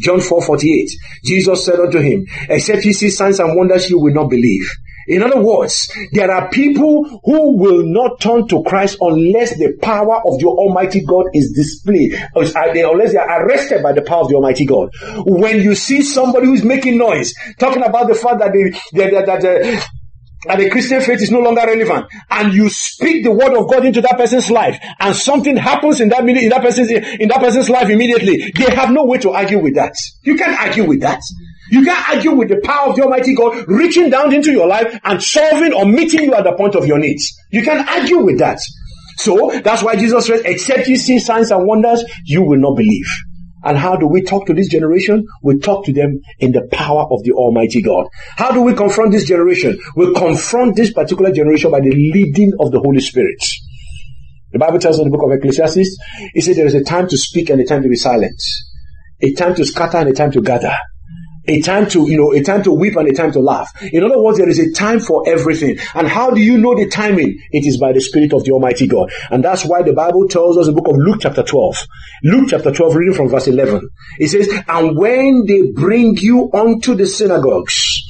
John 0.00 0.20
4 0.20 0.42
48. 0.42 0.90
Jesus 1.24 1.64
said 1.64 1.78
unto 1.78 1.98
him, 1.98 2.26
Except 2.48 2.84
ye 2.84 2.92
see 2.92 3.10
signs 3.10 3.38
and 3.38 3.56
wonders, 3.56 3.90
you 3.90 3.98
will 3.98 4.14
not 4.14 4.30
believe. 4.30 4.68
In 5.06 5.22
other 5.22 5.40
words, 5.40 5.90
there 6.12 6.30
are 6.30 6.48
people 6.50 7.20
who 7.24 7.56
will 7.56 7.84
not 7.84 8.20
turn 8.20 8.46
to 8.48 8.62
Christ 8.62 8.98
unless 9.00 9.58
the 9.58 9.76
power 9.82 10.20
of 10.24 10.38
the 10.38 10.46
Almighty 10.46 11.04
God 11.04 11.26
is 11.34 11.52
displayed, 11.52 12.14
unless 12.34 12.54
uh, 12.54 12.72
they 12.72 12.82
are 12.84 13.44
arrested 13.44 13.82
by 13.82 13.92
the 13.92 14.02
power 14.02 14.22
of 14.22 14.28
the 14.28 14.36
Almighty 14.36 14.66
God. 14.66 14.90
When 15.26 15.62
you 15.62 15.74
see 15.74 16.02
somebody 16.02 16.46
who's 16.46 16.62
making 16.62 16.98
noise, 16.98 17.34
talking 17.58 17.82
about 17.82 18.08
the 18.08 18.14
fact 18.14 18.38
that 18.38 18.52
they, 18.52 18.70
that, 18.98 19.26
that, 19.26 19.42
that, 19.42 19.64
uh, 19.80 19.80
that 20.46 20.58
the 20.58 20.70
Christian 20.70 21.00
faith 21.00 21.20
is 21.20 21.30
no 21.30 21.40
longer 21.40 21.62
relevant, 21.66 22.06
and 22.30 22.52
you 22.54 22.68
speak 22.68 23.24
the 23.24 23.30
word 23.30 23.54
of 23.54 23.68
God 23.68 23.84
into 23.84 24.00
that 24.00 24.16
person's 24.16 24.50
life, 24.50 24.78
and 24.98 25.14
something 25.14 25.56
happens 25.56 26.00
in 26.00 26.08
that 26.10 26.24
minute, 26.24 26.44
in 26.44 26.48
that 26.50 26.62
person's 26.62 26.90
in 26.90 27.28
that 27.28 27.40
person's 27.40 27.68
life 27.68 27.90
immediately, 27.90 28.50
they 28.56 28.74
have 28.74 28.90
no 28.90 29.04
way 29.04 29.18
to 29.18 29.30
argue 29.30 29.58
with 29.58 29.74
that. 29.74 29.94
You 30.22 30.36
can't 30.36 30.58
argue 30.58 30.84
with 30.84 31.00
that. 31.00 31.20
You 31.70 31.84
can't 31.84 32.08
argue 32.08 32.32
with 32.32 32.48
the 32.48 32.60
power 32.64 32.90
of 32.90 32.96
the 32.96 33.02
Almighty 33.02 33.34
God 33.34 33.64
reaching 33.68 34.10
down 34.10 34.34
into 34.34 34.50
your 34.50 34.66
life 34.66 34.98
and 35.04 35.22
solving 35.22 35.72
or 35.72 35.84
meeting 35.86 36.24
you 36.24 36.34
at 36.34 36.44
the 36.44 36.52
point 36.52 36.74
of 36.74 36.86
your 36.86 36.98
needs. 36.98 37.32
You 37.50 37.62
can't 37.62 37.88
argue 37.88 38.18
with 38.18 38.38
that. 38.38 38.58
So 39.18 39.60
that's 39.62 39.82
why 39.82 39.96
Jesus 39.96 40.26
says, 40.26 40.40
except 40.44 40.88
you 40.88 40.96
see 40.96 41.18
signs 41.18 41.50
and 41.50 41.66
wonders, 41.66 42.02
you 42.24 42.42
will 42.42 42.58
not 42.58 42.76
believe. 42.76 43.06
And 43.62 43.76
how 43.76 43.96
do 43.96 44.06
we 44.06 44.22
talk 44.22 44.46
to 44.46 44.54
this 44.54 44.68
generation? 44.68 45.26
We 45.42 45.58
talk 45.58 45.84
to 45.86 45.92
them 45.92 46.20
in 46.38 46.52
the 46.52 46.68
power 46.72 47.06
of 47.10 47.22
the 47.24 47.32
Almighty 47.32 47.82
God. 47.82 48.08
How 48.36 48.52
do 48.52 48.62
we 48.62 48.74
confront 48.74 49.12
this 49.12 49.26
generation? 49.26 49.78
We 49.96 50.14
confront 50.14 50.76
this 50.76 50.92
particular 50.92 51.32
generation 51.32 51.70
by 51.70 51.80
the 51.80 51.90
leading 51.90 52.52
of 52.58 52.72
the 52.72 52.80
Holy 52.80 53.00
Spirit. 53.00 53.42
The 54.52 54.58
Bible 54.58 54.78
tells 54.78 54.96
us 54.96 55.02
in 55.02 55.10
the 55.10 55.16
book 55.16 55.26
of 55.26 55.32
Ecclesiastes, 55.32 55.96
it 56.34 56.42
says 56.42 56.56
there 56.56 56.66
is 56.66 56.74
a 56.74 56.82
time 56.82 57.08
to 57.08 57.16
speak 57.16 57.50
and 57.50 57.60
a 57.60 57.64
time 57.64 57.82
to 57.82 57.88
be 57.88 57.96
silent, 57.96 58.40
a 59.20 59.32
time 59.34 59.54
to 59.54 59.64
scatter 59.64 59.98
and 59.98 60.08
a 60.08 60.12
time 60.12 60.32
to 60.32 60.42
gather 60.42 60.76
a 61.50 61.60
time 61.60 61.88
to, 61.90 62.08
you 62.08 62.16
know, 62.16 62.32
a 62.32 62.42
time 62.42 62.62
to 62.62 62.72
weep 62.72 62.96
and 62.96 63.08
a 63.08 63.12
time 63.12 63.32
to 63.32 63.40
laugh. 63.40 63.70
In 63.92 64.04
other 64.04 64.20
words, 64.20 64.38
there 64.38 64.48
is 64.48 64.58
a 64.58 64.72
time 64.72 65.00
for 65.00 65.28
everything. 65.28 65.78
And 65.94 66.06
how 66.06 66.30
do 66.30 66.40
you 66.40 66.56
know 66.58 66.74
the 66.74 66.88
timing? 66.88 67.38
It 67.50 67.66
is 67.66 67.78
by 67.78 67.92
the 67.92 68.00
Spirit 68.00 68.32
of 68.32 68.44
the 68.44 68.52
Almighty 68.52 68.86
God. 68.86 69.12
And 69.30 69.44
that's 69.44 69.64
why 69.64 69.82
the 69.82 69.92
Bible 69.92 70.28
tells 70.28 70.56
us 70.56 70.68
in 70.68 70.74
the 70.74 70.80
book 70.80 70.92
of 70.92 70.98
Luke 70.98 71.18
chapter 71.20 71.42
12. 71.42 71.86
Luke 72.24 72.48
chapter 72.50 72.72
12, 72.72 72.94
reading 72.94 73.14
from 73.14 73.28
verse 73.28 73.48
11. 73.48 73.88
It 74.18 74.28
says, 74.28 74.48
And 74.68 74.96
when 74.96 75.44
they 75.46 75.70
bring 75.72 76.16
you 76.16 76.50
unto 76.52 76.94
the 76.94 77.06
synagogues, 77.06 78.06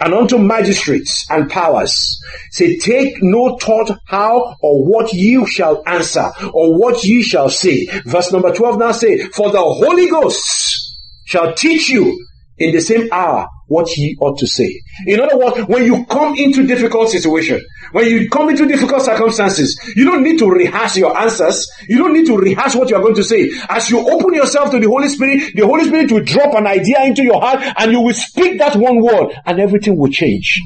and 0.00 0.12
unto 0.12 0.38
magistrates 0.38 1.24
and 1.30 1.48
powers. 1.48 2.20
Say, 2.50 2.78
take 2.78 3.22
no 3.22 3.56
thought 3.58 3.96
how 4.06 4.56
or 4.60 4.84
what 4.84 5.12
you 5.12 5.46
shall 5.46 5.84
answer 5.86 6.30
or 6.52 6.76
what 6.76 7.04
ye 7.04 7.22
shall 7.22 7.48
say. 7.48 7.86
Verse 8.04 8.32
number 8.32 8.52
12 8.52 8.78
now 8.78 8.90
say, 8.90 9.18
For 9.18 9.52
the 9.52 9.62
Holy 9.62 10.08
Ghost 10.08 10.98
shall 11.24 11.54
teach 11.54 11.88
you 11.88 12.26
in 12.58 12.74
the 12.74 12.80
same 12.80 13.08
hour 13.12 13.48
what 13.66 13.88
ye 13.96 14.16
ought 14.20 14.38
to 14.38 14.46
say. 14.46 14.80
In 15.06 15.20
other 15.20 15.38
words, 15.38 15.66
when 15.68 15.84
you 15.84 16.04
come 16.06 16.34
into 16.36 16.66
difficult 16.66 17.10
situation, 17.10 17.60
when 17.92 18.06
you 18.06 18.28
come 18.28 18.50
into 18.50 18.66
difficult 18.66 19.02
circumstances, 19.02 19.78
you 19.96 20.04
don't 20.04 20.22
need 20.22 20.38
to 20.38 20.50
rehearse 20.50 20.96
your 20.96 21.16
answers. 21.16 21.66
You 21.88 21.98
don't 21.98 22.12
need 22.12 22.26
to 22.26 22.36
rehearse 22.36 22.74
what 22.74 22.90
you 22.90 22.96
are 22.96 23.02
going 23.02 23.14
to 23.16 23.24
say. 23.24 23.50
As 23.68 23.90
you 23.90 24.00
open 24.00 24.34
yourself 24.34 24.70
to 24.72 24.78
the 24.78 24.88
Holy 24.88 25.08
Spirit, 25.08 25.54
the 25.54 25.66
Holy 25.66 25.84
Spirit 25.84 26.12
will 26.12 26.24
drop 26.24 26.54
an 26.54 26.66
idea 26.66 27.02
into 27.04 27.22
your 27.22 27.40
heart 27.40 27.62
and 27.76 27.92
you 27.92 28.00
will 28.00 28.14
speak 28.14 28.58
that 28.58 28.76
one 28.76 29.02
word 29.02 29.34
and 29.46 29.58
everything 29.60 29.96
will 29.96 30.10
change. 30.10 30.60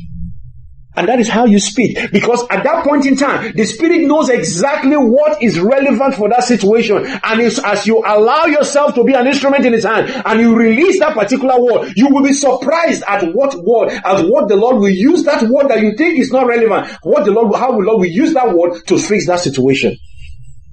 And 0.98 1.06
that 1.06 1.20
is 1.20 1.28
how 1.28 1.44
you 1.44 1.60
speak. 1.60 1.96
Because 2.10 2.42
at 2.50 2.64
that 2.64 2.82
point 2.84 3.06
in 3.06 3.14
time, 3.14 3.52
the 3.54 3.64
Spirit 3.64 4.00
knows 4.00 4.28
exactly 4.30 4.96
what 4.96 5.40
is 5.40 5.60
relevant 5.60 6.16
for 6.16 6.28
that 6.28 6.42
situation. 6.42 7.06
And 7.22 7.40
as 7.40 7.86
you 7.86 8.02
allow 8.04 8.46
yourself 8.46 8.96
to 8.96 9.04
be 9.04 9.14
an 9.14 9.28
instrument 9.28 9.64
in 9.64 9.74
His 9.74 9.84
hand 9.84 10.10
and 10.26 10.40
you 10.40 10.56
release 10.56 10.98
that 10.98 11.14
particular 11.14 11.60
word, 11.60 11.92
you 11.94 12.08
will 12.08 12.24
be 12.24 12.32
surprised 12.32 13.04
at 13.06 13.32
what 13.32 13.54
word, 13.54 13.90
at 13.92 14.26
what 14.28 14.48
the 14.48 14.56
Lord 14.56 14.78
will 14.78 14.88
use 14.88 15.22
that 15.22 15.44
word 15.44 15.68
that 15.68 15.80
you 15.82 15.96
think 15.96 16.18
is 16.18 16.32
not 16.32 16.48
relevant. 16.48 16.90
What 17.04 17.24
the 17.24 17.30
Lord, 17.30 17.54
how 17.54 17.70
will 17.70 17.82
the 17.82 17.86
Lord 17.86 18.00
will 18.00 18.06
use 18.06 18.34
that 18.34 18.52
word 18.52 18.84
to 18.88 18.98
fix 18.98 19.28
that 19.28 19.38
situation. 19.38 19.96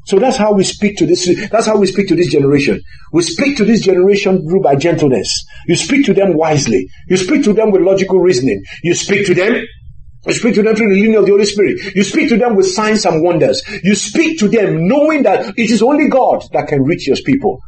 So 0.07 0.17
that's 0.17 0.37
how 0.37 0.53
we 0.53 0.63
speak 0.63 0.97
to 0.97 1.05
this, 1.05 1.29
that's 1.51 1.67
how 1.67 1.77
we 1.77 1.85
speak 1.85 2.07
to 2.07 2.15
this 2.15 2.31
generation. 2.31 2.81
We 3.13 3.21
speak 3.21 3.57
to 3.57 3.65
this 3.65 3.81
generation 3.81 4.47
through 4.47 4.61
by 4.61 4.75
gentleness. 4.75 5.45
You 5.67 5.75
speak 5.75 6.07
to 6.07 6.15
them 6.15 6.35
wisely. 6.35 6.87
You 7.07 7.17
speak 7.17 7.43
to 7.43 7.53
them 7.53 7.71
with 7.71 7.83
logical 7.83 8.19
reasoning. 8.19 8.63
You 8.83 8.95
speak 8.95 9.27
to 9.27 9.35
them 9.35 9.63
you 10.25 10.33
speak 10.33 10.55
to 10.55 10.63
them 10.63 10.75
through 10.75 10.89
the 10.89 10.95
leading 10.95 11.15
of 11.15 11.25
the 11.25 11.31
Holy 11.31 11.45
Spirit. 11.45 11.95
You 11.95 12.03
speak 12.03 12.29
to 12.29 12.37
them 12.37 12.55
with 12.55 12.67
signs 12.71 13.05
and 13.05 13.23
wonders. 13.23 13.63
You 13.83 13.95
speak 13.95 14.39
to 14.39 14.47
them 14.47 14.87
knowing 14.87 15.23
that 15.23 15.57
it 15.57 15.71
is 15.71 15.81
only 15.81 16.09
God 16.09 16.43
that 16.51 16.67
can 16.67 16.83
reach 16.83 17.07
your 17.07 17.17
people. 17.25 17.59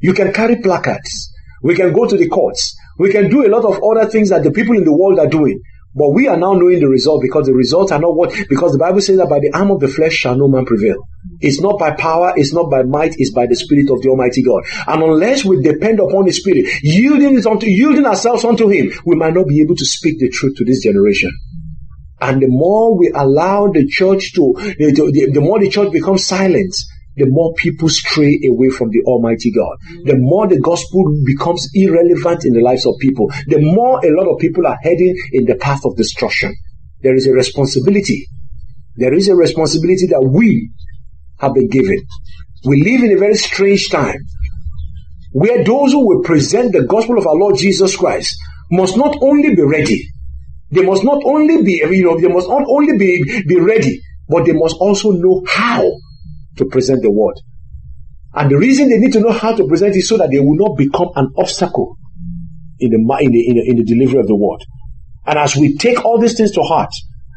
You 0.00 0.12
can 0.12 0.32
carry 0.32 0.56
placards. 0.56 1.32
We 1.62 1.74
can 1.74 1.92
go 1.92 2.06
to 2.06 2.16
the 2.16 2.28
courts. 2.28 2.76
We 2.98 3.12
can 3.12 3.30
do 3.30 3.46
a 3.46 3.50
lot 3.50 3.64
of 3.64 3.82
other 3.82 4.10
things 4.10 4.30
that 4.30 4.42
the 4.42 4.50
people 4.50 4.76
in 4.76 4.84
the 4.84 4.92
world 4.92 5.18
are 5.18 5.26
doing. 5.26 5.60
But 5.94 6.10
we 6.10 6.28
are 6.28 6.36
now 6.36 6.52
knowing 6.52 6.80
the 6.80 6.88
result 6.88 7.22
because 7.22 7.46
the 7.46 7.54
results 7.54 7.90
are 7.90 7.98
not 7.98 8.14
what, 8.14 8.30
because 8.50 8.72
the 8.72 8.78
Bible 8.78 9.00
says 9.00 9.16
that 9.16 9.30
by 9.30 9.40
the 9.40 9.50
arm 9.54 9.70
of 9.70 9.80
the 9.80 9.88
flesh 9.88 10.12
shall 10.12 10.36
no 10.36 10.46
man 10.46 10.66
prevail. 10.66 10.96
It's 11.40 11.60
not 11.60 11.78
by 11.78 11.92
power, 11.92 12.34
it's 12.36 12.52
not 12.52 12.70
by 12.70 12.82
might, 12.82 13.14
it's 13.16 13.32
by 13.32 13.46
the 13.46 13.56
Spirit 13.56 13.90
of 13.90 14.02
the 14.02 14.08
Almighty 14.08 14.42
God. 14.42 14.64
And 14.86 15.02
unless 15.02 15.44
we 15.44 15.62
depend 15.62 16.00
upon 16.00 16.26
the 16.26 16.32
Spirit, 16.32 16.66
yielding 16.82 17.38
it 17.38 17.46
unto, 17.46 17.66
yielding 17.66 18.04
ourselves 18.04 18.44
unto 18.44 18.68
Him, 18.68 18.92
we 19.06 19.16
might 19.16 19.34
not 19.34 19.48
be 19.48 19.60
able 19.62 19.76
to 19.76 19.86
speak 19.86 20.18
the 20.18 20.28
truth 20.28 20.56
to 20.56 20.64
this 20.64 20.82
generation. 20.82 21.32
And 22.20 22.42
the 22.42 22.48
more 22.48 22.96
we 22.96 23.10
allow 23.14 23.68
the 23.68 23.86
church 23.86 24.32
to, 24.34 24.54
the, 24.78 24.92
the, 24.92 25.30
the 25.32 25.40
more 25.40 25.60
the 25.60 25.68
church 25.68 25.92
becomes 25.92 26.26
silent, 26.26 26.74
the 27.16 27.26
more 27.26 27.54
people 27.54 27.88
stray 27.88 28.38
away 28.48 28.70
from 28.70 28.90
the 28.90 29.02
Almighty 29.06 29.50
God. 29.50 29.76
The 30.04 30.16
more 30.16 30.46
the 30.46 30.60
gospel 30.60 31.04
becomes 31.24 31.68
irrelevant 31.74 32.44
in 32.44 32.52
the 32.52 32.60
lives 32.60 32.86
of 32.86 32.94
people, 33.00 33.28
the 33.46 33.60
more 33.60 34.04
a 34.04 34.10
lot 34.10 34.30
of 34.30 34.38
people 34.38 34.66
are 34.66 34.78
heading 34.82 35.16
in 35.32 35.46
the 35.46 35.56
path 35.56 35.84
of 35.84 35.96
destruction. 35.96 36.54
There 37.02 37.14
is 37.14 37.26
a 37.26 37.32
responsibility. 37.32 38.26
There 38.96 39.14
is 39.14 39.28
a 39.28 39.34
responsibility 39.34 40.06
that 40.06 40.22
we 40.22 40.70
have 41.38 41.54
been 41.54 41.68
given. 41.68 42.02
We 42.64 42.82
live 42.82 43.02
in 43.02 43.16
a 43.16 43.18
very 43.18 43.36
strange 43.36 43.88
time 43.90 44.18
where 45.32 45.62
those 45.64 45.92
who 45.92 46.06
will 46.06 46.22
present 46.22 46.72
the 46.72 46.84
gospel 46.84 47.18
of 47.18 47.26
our 47.26 47.34
Lord 47.34 47.56
Jesus 47.56 47.96
Christ 47.96 48.36
must 48.70 48.96
not 48.96 49.16
only 49.20 49.54
be 49.54 49.62
ready, 49.62 50.02
they 50.70 50.82
must 50.82 51.04
not 51.04 51.22
only 51.24 51.62
be, 51.62 51.82
you 51.90 52.04
know, 52.04 52.20
they 52.20 52.28
must 52.28 52.48
not 52.48 52.64
only 52.66 52.98
be, 52.98 53.42
be 53.46 53.60
ready, 53.60 54.00
but 54.28 54.44
they 54.44 54.52
must 54.52 54.76
also 54.78 55.10
know 55.12 55.44
how 55.48 55.82
to 56.56 56.64
present 56.64 57.02
the 57.02 57.10
word. 57.10 57.36
And 58.34 58.50
the 58.50 58.58
reason 58.58 58.88
they 58.88 58.98
need 58.98 59.12
to 59.12 59.20
know 59.20 59.32
how 59.32 59.54
to 59.54 59.66
present 59.66 59.96
it 59.96 60.02
so 60.02 60.18
that 60.18 60.30
they 60.30 60.40
will 60.40 60.56
not 60.56 60.76
become 60.76 61.10
an 61.14 61.32
obstacle 61.38 61.96
in 62.78 62.90
the, 62.90 62.96
in 62.96 63.32
the, 63.32 63.48
in 63.48 63.56
the, 63.56 63.70
in 63.70 63.76
the 63.76 63.84
delivery 63.84 64.20
of 64.20 64.26
the 64.26 64.36
word. 64.36 64.64
And 65.24 65.38
as 65.38 65.56
we 65.56 65.76
take 65.76 66.04
all 66.04 66.20
these 66.20 66.36
things 66.36 66.52
to 66.52 66.62
heart, 66.62 66.90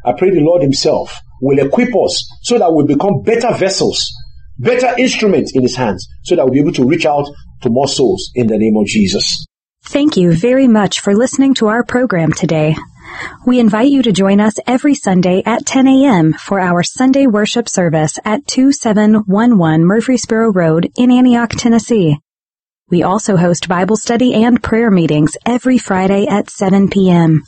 I 0.04 0.12
pray 0.12 0.30
the 0.30 0.40
Lord 0.40 0.62
Himself 0.62 1.20
will 1.40 1.58
equip 1.58 1.94
us 1.96 2.28
so 2.42 2.58
that 2.58 2.72
we 2.72 2.84
become 2.84 3.22
better 3.22 3.52
vessels, 3.54 4.12
better 4.58 4.94
instruments 4.98 5.52
in 5.54 5.62
His 5.62 5.76
hands, 5.76 6.06
so 6.24 6.36
that 6.36 6.44
we'll 6.44 6.54
be 6.54 6.60
able 6.60 6.72
to 6.72 6.84
reach 6.84 7.06
out 7.06 7.26
to 7.62 7.70
more 7.70 7.88
souls 7.88 8.30
in 8.34 8.46
the 8.46 8.58
name 8.58 8.76
of 8.76 8.86
Jesus. 8.86 9.46
Thank 9.82 10.16
you 10.16 10.32
very 10.32 10.68
much 10.68 11.00
for 11.00 11.14
listening 11.14 11.54
to 11.54 11.68
our 11.68 11.82
program 11.82 12.32
today. 12.32 12.76
We 13.46 13.58
invite 13.58 13.90
you 13.90 14.02
to 14.02 14.12
join 14.12 14.40
us 14.40 14.54
every 14.66 14.94
Sunday 14.94 15.42
at 15.44 15.66
10 15.66 15.88
a.m. 15.88 16.32
for 16.32 16.60
our 16.60 16.82
Sunday 16.82 17.26
worship 17.26 17.68
service 17.68 18.18
at 18.24 18.46
2711 18.46 19.84
Murfreesboro 19.84 20.52
Road 20.52 20.90
in 20.96 21.10
Antioch, 21.10 21.50
Tennessee. 21.50 22.18
We 22.88 23.02
also 23.02 23.36
host 23.36 23.68
Bible 23.68 23.96
study 23.96 24.34
and 24.44 24.62
prayer 24.62 24.90
meetings 24.90 25.36
every 25.46 25.78
Friday 25.78 26.26
at 26.26 26.50
7 26.50 26.90
p.m. 26.90 27.44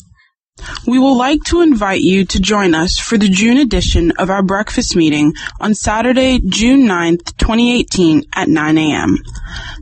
We 0.87 0.99
will 0.99 1.17
like 1.17 1.45
to 1.45 1.61
invite 1.61 2.01
you 2.01 2.25
to 2.25 2.41
join 2.41 2.75
us 2.75 2.99
for 2.99 3.17
the 3.17 3.29
June 3.29 3.57
edition 3.57 4.11
of 4.19 4.31
our 4.31 4.43
breakfast 4.43 4.97
meeting 4.97 5.35
on 5.61 5.75
Saturday, 5.75 6.41
June 6.41 6.83
9th, 6.83 7.37
2018 7.37 8.25
at 8.35 8.49
9 8.49 8.79
a.m. 8.79 9.19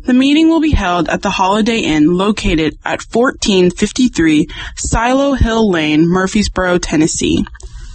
The 0.05 0.13
meeting 0.13 0.49
will 0.49 0.61
be 0.61 0.73
held 0.73 1.09
at 1.09 1.23
the 1.23 1.31
Holiday 1.31 1.81
Inn 1.81 2.19
located 2.19 2.79
at 2.85 3.03
1453 3.03 4.47
Silo 4.77 5.33
Hill 5.33 5.71
Lane, 5.71 6.07
Murfreesboro, 6.07 6.79
Tennessee. 6.79 7.47